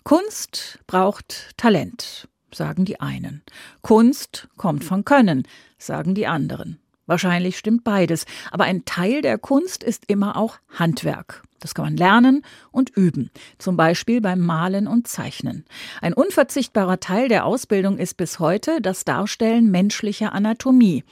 Kunst 0.04 0.80
braucht 0.88 1.54
Talent, 1.58 2.30
sagen 2.54 2.86
die 2.86 3.02
einen. 3.02 3.44
Kunst 3.82 4.48
kommt 4.56 4.86
von 4.86 5.04
Können, 5.04 5.44
sagen 5.78 6.16
die 6.16 6.28
anderen. 6.28 6.80
Wahrscheinlich 7.08 7.58
stimmt 7.58 7.84
beides, 7.84 8.26
aber 8.52 8.64
ein 8.64 8.86
Teil 8.86 9.22
der 9.22 9.38
Kunst 9.38 9.84
ist 9.84 10.06
immer 10.08 10.38
auch 10.38 10.58
Handwerk. 10.70 11.44
Das 11.60 11.74
kann 11.74 11.86
man 11.86 11.98
lernen 11.98 12.44
und 12.72 12.92
üben, 12.96 13.32
zum 13.58 13.78
Beispiel 13.78 14.22
beim 14.22 14.40
Malen 14.40 14.88
und 14.88 15.08
Zeichnen. 15.08 15.66
Ein 16.02 16.14
unverzichtbarer 16.14 17.00
Teil 17.00 17.28
der 17.28 17.46
Ausbildung 17.46 17.98
ist 17.98 18.18
bis 18.18 18.40
heute 18.40 18.82
das 18.82 19.04
Darstellen 19.04 19.72
menschlicher 19.72 20.34
Anatomie. 20.34 21.04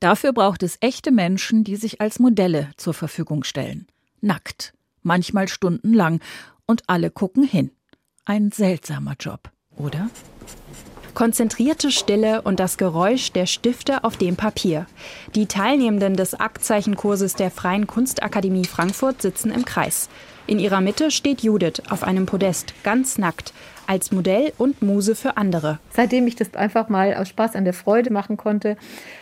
Dafür 0.00 0.32
braucht 0.32 0.62
es 0.62 0.78
echte 0.80 1.12
Menschen, 1.12 1.62
die 1.62 1.76
sich 1.76 2.00
als 2.00 2.18
Modelle 2.18 2.70
zur 2.76 2.94
Verfügung 2.94 3.44
stellen. 3.44 3.86
Nackt, 4.20 4.72
manchmal 5.02 5.48
stundenlang, 5.48 6.20
und 6.66 6.88
alle 6.88 7.10
gucken 7.10 7.44
hin. 7.44 7.70
Ein 8.24 8.52
seltsamer 8.52 9.14
Job, 9.18 9.50
oder? 9.76 10.08
Konzentrierte 11.14 11.90
Stille 11.90 12.42
und 12.42 12.60
das 12.60 12.78
Geräusch 12.78 13.32
der 13.32 13.46
Stifte 13.46 14.04
auf 14.04 14.16
dem 14.16 14.36
Papier. 14.36 14.86
Die 15.34 15.46
Teilnehmenden 15.46 16.14
des 16.14 16.38
Aktzeichenkurses 16.38 17.34
der 17.34 17.50
Freien 17.50 17.86
Kunstakademie 17.86 18.64
Frankfurt 18.64 19.20
sitzen 19.20 19.50
im 19.50 19.64
Kreis. 19.64 20.08
In 20.46 20.58
ihrer 20.58 20.80
Mitte 20.80 21.10
steht 21.10 21.42
Judith 21.42 21.82
auf 21.90 22.02
einem 22.02 22.26
Podest, 22.26 22.74
ganz 22.82 23.18
nackt, 23.18 23.52
als 23.86 24.12
Modell 24.12 24.52
und 24.56 24.82
Muse 24.82 25.14
für 25.14 25.36
andere. 25.36 25.78
Seitdem 25.90 26.26
ich 26.26 26.36
das 26.36 26.54
einfach 26.54 26.88
mal 26.88 27.14
aus 27.14 27.28
Spaß 27.28 27.54
an 27.56 27.64
der 27.64 27.74
Freude 27.74 28.12
machen 28.12 28.36
konnte, 28.36 28.76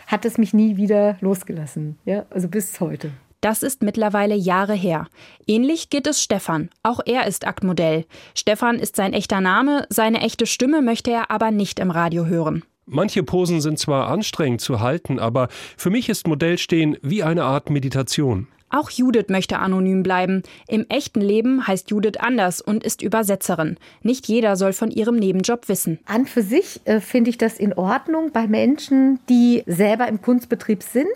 hat 0.07 0.25
es 0.25 0.37
mich 0.37 0.53
nie 0.53 0.77
wieder 0.77 1.17
losgelassen. 1.21 1.97
Ja, 2.05 2.25
also 2.29 2.47
bis 2.47 2.79
heute. 2.79 3.11
Das 3.41 3.63
ist 3.63 3.83
mittlerweile 3.83 4.35
Jahre 4.35 4.73
her. 4.73 5.07
Ähnlich 5.47 5.89
geht 5.89 6.07
es 6.07 6.21
Stefan. 6.21 6.69
Auch 6.83 6.99
er 7.05 7.25
ist 7.25 7.47
Aktmodell. 7.47 8.05
Stefan 8.35 8.79
ist 8.79 8.95
sein 8.95 9.13
echter 9.13 9.39
Name, 9.39 9.85
seine 9.89 10.21
echte 10.21 10.45
Stimme 10.45 10.81
möchte 10.81 11.11
er 11.11 11.31
aber 11.31 11.51
nicht 11.51 11.79
im 11.79 11.91
Radio 11.91 12.25
hören. 12.25 12.63
Manche 12.85 13.23
Posen 13.23 13.61
sind 13.61 13.77
zwar 13.77 14.07
anstrengend 14.07 14.61
zu 14.61 14.79
halten, 14.79 15.19
aber 15.19 15.47
für 15.77 15.91
mich 15.91 16.09
ist 16.09 16.27
Modellstehen 16.27 16.97
wie 17.01 17.23
eine 17.23 17.43
Art 17.43 17.69
Meditation. 17.69 18.47
Auch 18.69 18.89
Judith 18.91 19.25
möchte 19.29 19.59
anonym 19.59 20.03
bleiben. 20.03 20.43
Im 20.67 20.85
echten 20.89 21.21
Leben 21.21 21.65
heißt 21.65 21.89
Judith 21.89 22.19
anders 22.19 22.61
und 22.61 22.83
ist 22.83 23.01
Übersetzerin. 23.01 23.77
Nicht 24.03 24.27
jeder 24.27 24.55
soll 24.55 24.73
von 24.73 24.91
ihrem 24.91 25.15
Nebenjob 25.15 25.67
wissen. 25.69 25.99
An 26.05 26.25
für 26.25 26.43
sich 26.43 26.81
äh, 26.85 26.99
finde 26.99 27.31
ich 27.31 27.37
das 27.37 27.57
in 27.57 27.73
Ordnung 27.73 28.31
bei 28.31 28.47
Menschen, 28.47 29.19
die 29.27 29.63
selber 29.65 30.07
im 30.07 30.21
Kunstbetrieb 30.21 30.83
sind 30.83 31.07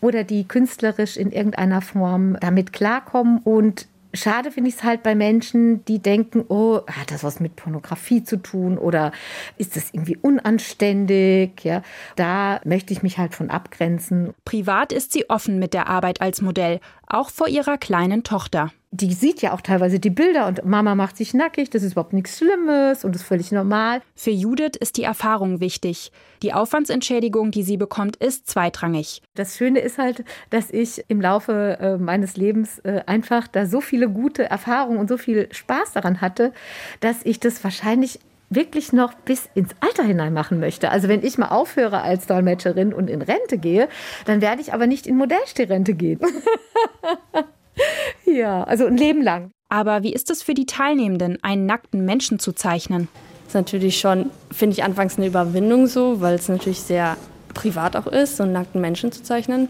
oder 0.00 0.22
die 0.24 0.46
künstlerisch 0.46 1.16
in 1.16 1.32
irgendeiner 1.32 1.82
Form 1.82 2.36
damit 2.40 2.72
klarkommen 2.72 3.38
und 3.38 3.86
Schade 4.12 4.50
finde 4.50 4.70
ich 4.70 4.76
es 4.76 4.82
halt 4.82 5.02
bei 5.02 5.14
Menschen, 5.14 5.84
die 5.84 6.00
denken, 6.00 6.44
oh, 6.48 6.80
hat 6.86 7.10
das 7.10 7.22
was 7.22 7.38
mit 7.38 7.56
Pornografie 7.56 8.24
zu 8.24 8.38
tun 8.38 8.76
oder 8.76 9.12
ist 9.56 9.76
das 9.76 9.90
irgendwie 9.92 10.16
unanständig? 10.16 11.62
Ja, 11.62 11.82
da 12.16 12.60
möchte 12.64 12.92
ich 12.92 13.02
mich 13.02 13.18
halt 13.18 13.34
von 13.34 13.50
abgrenzen. 13.50 14.34
Privat 14.44 14.92
ist 14.92 15.12
sie 15.12 15.30
offen 15.30 15.58
mit 15.58 15.74
der 15.74 15.88
Arbeit 15.88 16.20
als 16.20 16.42
Modell, 16.42 16.80
auch 17.06 17.30
vor 17.30 17.48
ihrer 17.48 17.78
kleinen 17.78 18.24
Tochter 18.24 18.72
die 18.92 19.12
sieht 19.12 19.40
ja 19.40 19.52
auch 19.52 19.60
teilweise 19.60 20.00
die 20.00 20.10
Bilder 20.10 20.48
und 20.48 20.64
Mama 20.64 20.96
macht 20.96 21.16
sich 21.16 21.32
nackig, 21.32 21.70
das 21.70 21.84
ist 21.84 21.92
überhaupt 21.92 22.12
nichts 22.12 22.38
Schlimmes 22.38 23.04
und 23.04 23.14
ist 23.14 23.22
völlig 23.22 23.52
normal. 23.52 24.02
Für 24.16 24.30
Judith 24.30 24.76
ist 24.80 24.96
die 24.96 25.04
Erfahrung 25.04 25.60
wichtig. 25.60 26.10
Die 26.42 26.52
Aufwandsentschädigung, 26.52 27.52
die 27.52 27.62
sie 27.62 27.76
bekommt, 27.76 28.16
ist 28.16 28.48
zweitrangig. 28.48 29.22
Das 29.34 29.56
Schöne 29.56 29.78
ist 29.80 29.98
halt, 29.98 30.24
dass 30.50 30.70
ich 30.70 31.04
im 31.06 31.20
Laufe 31.20 31.78
äh, 31.80 31.96
meines 31.98 32.36
Lebens 32.36 32.80
äh, 32.80 33.02
einfach 33.06 33.46
da 33.46 33.66
so 33.66 33.80
viele 33.80 34.08
gute 34.08 34.44
Erfahrungen 34.44 34.98
und 34.98 35.08
so 35.08 35.18
viel 35.18 35.48
Spaß 35.52 35.92
daran 35.92 36.20
hatte, 36.20 36.52
dass 36.98 37.24
ich 37.24 37.38
das 37.38 37.62
wahrscheinlich 37.62 38.18
wirklich 38.52 38.92
noch 38.92 39.14
bis 39.14 39.48
ins 39.54 39.70
Alter 39.78 40.02
hinein 40.02 40.32
machen 40.32 40.58
möchte. 40.58 40.90
Also 40.90 41.06
wenn 41.06 41.24
ich 41.24 41.38
mal 41.38 41.50
aufhöre 41.50 42.02
als 42.02 42.26
Dolmetscherin 42.26 42.92
und 42.92 43.08
in 43.08 43.22
Rente 43.22 43.58
gehe, 43.58 43.88
dann 44.24 44.40
werde 44.40 44.60
ich 44.60 44.72
aber 44.72 44.88
nicht 44.88 45.06
in 45.06 45.16
Modellstehrente 45.16 45.94
gehen. 45.94 46.18
ja, 48.24 48.64
also 48.64 48.86
ein 48.86 48.96
Leben 48.96 49.22
lang. 49.22 49.50
Aber 49.68 50.02
wie 50.02 50.12
ist 50.12 50.30
es 50.30 50.42
für 50.42 50.54
die 50.54 50.66
Teilnehmenden, 50.66 51.38
einen 51.42 51.66
nackten 51.66 52.04
Menschen 52.04 52.38
zu 52.38 52.52
zeichnen? 52.52 53.08
Das 53.44 53.48
ist 53.48 53.54
natürlich 53.54 53.98
schon, 53.98 54.30
finde 54.50 54.74
ich, 54.74 54.84
anfangs 54.84 55.16
eine 55.16 55.26
Überwindung 55.26 55.86
so, 55.86 56.20
weil 56.20 56.34
es 56.34 56.48
natürlich 56.48 56.80
sehr 56.80 57.16
privat 57.54 57.96
auch 57.96 58.06
ist, 58.06 58.36
so 58.36 58.42
einen 58.42 58.52
nackten 58.52 58.80
Menschen 58.80 59.12
zu 59.12 59.22
zeichnen. 59.22 59.68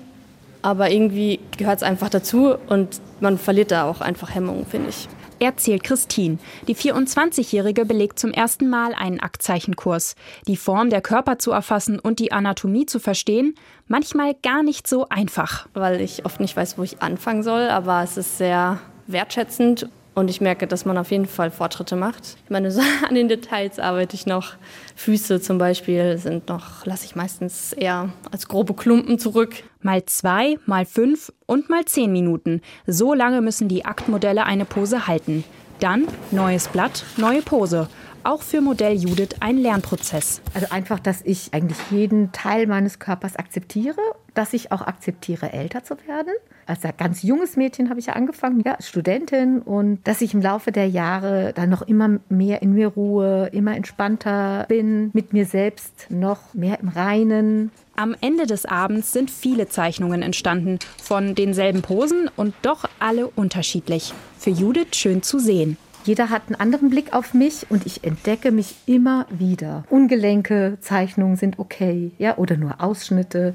Aber 0.63 0.91
irgendwie 0.91 1.41
gehört 1.57 1.79
es 1.79 1.83
einfach 1.83 2.11
dazu 2.11 2.55
und 2.69 3.01
man 3.21 3.39
verliert 3.39 3.71
da 3.71 3.85
auch 3.85 4.01
einfach 4.01 4.35
Hemmungen, 4.35 4.67
finde 4.67 4.91
ich. 4.91 5.09
Erzählt 5.41 5.83
Christine. 5.83 6.39
Die 6.69 6.77
24-Jährige 6.77 7.85
belegt 7.85 8.19
zum 8.19 8.33
ersten 8.33 8.69
Mal 8.69 8.95
einen 8.95 9.21
Aktzeichenkurs. 9.21 10.15
Die 10.47 10.57
Form 10.57 10.91
der 10.91 11.01
Körper 11.01 11.39
zu 11.39 11.51
erfassen 11.51 11.99
und 11.99 12.19
die 12.19 12.33
Anatomie 12.33 12.87
zu 12.87 13.01
verstehen, 13.01 13.55
manchmal 13.89 14.35
gar 14.35 14.63
nicht 14.63 14.87
so 14.87 15.09
einfach. 15.09 15.69
Weil 15.75 16.01
ich 16.01 16.25
oft 16.25 16.41
nicht 16.41 16.57
weiß, 16.57 16.79
wo 16.79 16.83
ich 16.83 17.03
anfangen 17.03 17.43
soll, 17.43 17.69
aber 17.69 18.03
es 18.03 18.17
ist 18.17 18.39
sehr 18.39 18.79
wertschätzend 19.07 19.89
und 20.21 20.29
ich 20.29 20.41
merke, 20.41 20.67
dass 20.67 20.85
man 20.85 20.97
auf 20.97 21.11
jeden 21.11 21.27
Fall 21.27 21.51
Fortschritte 21.51 21.97
macht. 21.97 22.37
Ich 22.45 22.51
meine, 22.51 22.71
so 22.71 22.81
an 23.09 23.15
den 23.15 23.29
Details 23.29 23.79
arbeite 23.79 24.15
ich 24.15 24.27
noch. 24.27 24.55
Füße 24.95 25.41
zum 25.41 25.59
Beispiel 25.59 26.19
sind 26.19 26.49
noch, 26.49 26.87
lasse 26.87 27.07
ich 27.07 27.17
meistens 27.17 27.73
eher 27.73 28.11
als 28.31 28.47
grobe 28.47 28.75
Klumpen 28.75 29.19
zurück. 29.19 29.65
Mal 29.81 30.05
zwei, 30.05 30.59
mal 30.67 30.85
fünf 30.85 31.33
und 31.47 31.71
mal 31.71 31.85
zehn 31.87 32.13
Minuten. 32.13 32.61
So 32.87 33.15
lange 33.15 33.41
müssen 33.41 33.69
die 33.69 33.85
Aktmodelle 33.85 34.45
eine 34.45 34.65
Pose 34.65 35.07
halten. 35.07 35.45
Dann 35.81 36.07
neues 36.31 36.69
Blatt, 36.69 37.05
neue 37.17 37.43
Pose 37.43 37.89
auch 38.23 38.43
für 38.43 38.61
Modell 38.61 38.97
Judith 38.97 39.37
ein 39.41 39.57
Lernprozess. 39.57 40.43
Also 40.55 40.67
einfach, 40.71 41.01
dass 41.01 41.23
ich 41.23 41.53
eigentlich 41.53 41.79
jeden 41.91 42.33
Teil 42.33 42.67
meines 42.67 42.99
Körpers 42.99 43.37
akzeptiere, 43.37 44.01
dass 44.35 44.53
ich 44.53 44.73
auch 44.73 44.83
akzeptiere, 44.83 45.53
älter 45.53 45.85
zu 45.85 45.97
werden. 46.07 46.35
Als 46.67 46.81
ganz 46.99 47.23
junges 47.23 47.57
Mädchen 47.57 47.91
habe 47.91 48.01
ich 48.01 48.07
ja 48.07 48.13
angefangen, 48.15 48.63
ja, 48.65 48.77
Studentin 48.81 49.61
und 49.61 50.01
dass 50.05 50.21
ich 50.21 50.35
im 50.35 50.41
Laufe 50.41 50.73
der 50.73 50.89
Jahre 50.89 51.53
dann 51.55 51.69
noch 51.69 51.83
immer 51.83 52.21
mehr 52.29 52.63
in 52.63 52.75
mir 52.75 52.89
ruhe, 52.89 53.49
immer 53.53 53.77
entspannter 53.77 54.67
bin, 54.69 55.11
mit 55.13 55.33
mir 55.33 55.47
selbst 55.47 56.07
noch 56.11 56.55
mehr 56.55 56.79
im 56.81 56.89
Reinen. 56.89 57.71
Am 57.97 58.15
Ende 58.21 58.47
des 58.47 58.67
Abends 58.67 59.13
sind 59.13 59.31
viele 59.31 59.69
Zeichnungen 59.69 60.23
entstanden, 60.23 60.79
von 61.03 61.35
denselben 61.35 61.83
Posen 61.83 62.31
und 62.37 62.55
doch 62.63 62.85
alle 62.99 63.27
unterschiedlich. 63.27 64.15
Für 64.39 64.51
Judith 64.51 64.95
schön 64.95 65.23
zu 65.23 65.39
sehen. 65.39 65.77
Jeder 66.05 66.31
hat 66.31 66.43
einen 66.47 66.55
anderen 66.55 66.89
Blick 66.89 67.13
auf 67.13 67.35
mich 67.35 67.67
und 67.69 67.85
ich 67.85 68.05
entdecke 68.05 68.53
mich 68.53 68.75
immer 68.87 69.27
wieder. 69.31 69.85
Ungelenke 69.91 70.79
Zeichnungen 70.81 71.37
sind 71.37 71.59
okay, 71.59 72.13
ja, 72.17 72.39
oder 72.39 72.57
nur 72.57 72.81
Ausschnitte. 72.81 73.55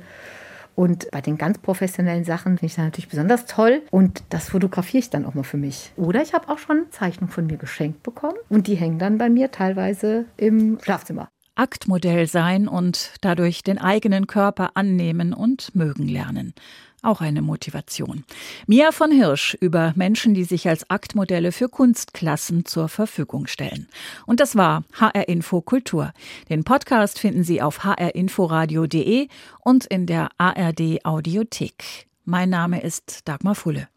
Und 0.76 1.10
bei 1.12 1.22
den 1.22 1.38
ganz 1.38 1.58
professionellen 1.58 2.26
Sachen 2.26 2.58
finde 2.58 2.66
ich 2.66 2.76
das 2.76 2.84
natürlich 2.84 3.10
besonders 3.10 3.46
toll. 3.46 3.82
Und 3.92 4.24
das 4.30 4.50
fotografiere 4.50 5.00
ich 5.00 5.10
dann 5.10 5.26
auch 5.26 5.34
mal 5.34 5.44
für 5.44 5.58
mich. 5.58 5.92
Oder 5.96 6.22
ich 6.22 6.34
habe 6.34 6.50
auch 6.50 6.58
schon 6.58 6.86
Zeichnungen 6.92 7.32
von 7.32 7.48
mir 7.48 7.58
geschenkt 7.58 8.04
bekommen. 8.04 8.38
Und 8.50 8.68
die 8.68 8.76
hängen 8.76 9.00
dann 9.00 9.18
bei 9.18 9.30
mir 9.30 9.52
teilweise 9.52 10.26
im 10.38 10.78
Schlafzimmer. 10.82 11.30
Aktmodell 11.56 12.28
sein 12.28 12.68
und 12.68 13.14
dadurch 13.22 13.64
den 13.64 13.78
eigenen 13.78 14.28
Körper 14.28 14.72
annehmen 14.76 15.34
und 15.34 15.74
mögen 15.74 16.08
lernen. 16.08 16.54
Auch 17.02 17.22
eine 17.22 17.42
Motivation. 17.42 18.24
Mia 18.66 18.92
von 18.92 19.12
Hirsch 19.12 19.56
über 19.62 19.94
Menschen, 19.96 20.34
die 20.34 20.44
sich 20.44 20.68
als 20.68 20.90
Aktmodelle 20.90 21.52
für 21.52 21.70
Kunstklassen 21.70 22.66
zur 22.66 22.90
Verfügung 22.90 23.48
stellen. 23.48 23.88
Und 24.26 24.40
das 24.40 24.56
war 24.56 24.84
HR 24.94 25.28
Info 25.28 25.62
Kultur. 25.62 26.14
Den 26.50 26.64
Podcast 26.64 27.20
finden 27.20 27.44
Sie 27.44 27.62
auf 27.62 27.84
hrinforadio.de 27.84 29.28
und 29.64 29.86
in 29.86 30.08
der 30.08 30.30
ARD 30.38 31.06
Audiothek. 31.06 32.08
Mein 32.24 32.50
Name 32.50 32.82
ist 32.82 33.28
Dagmar 33.28 33.54
Fulle. 33.54 33.88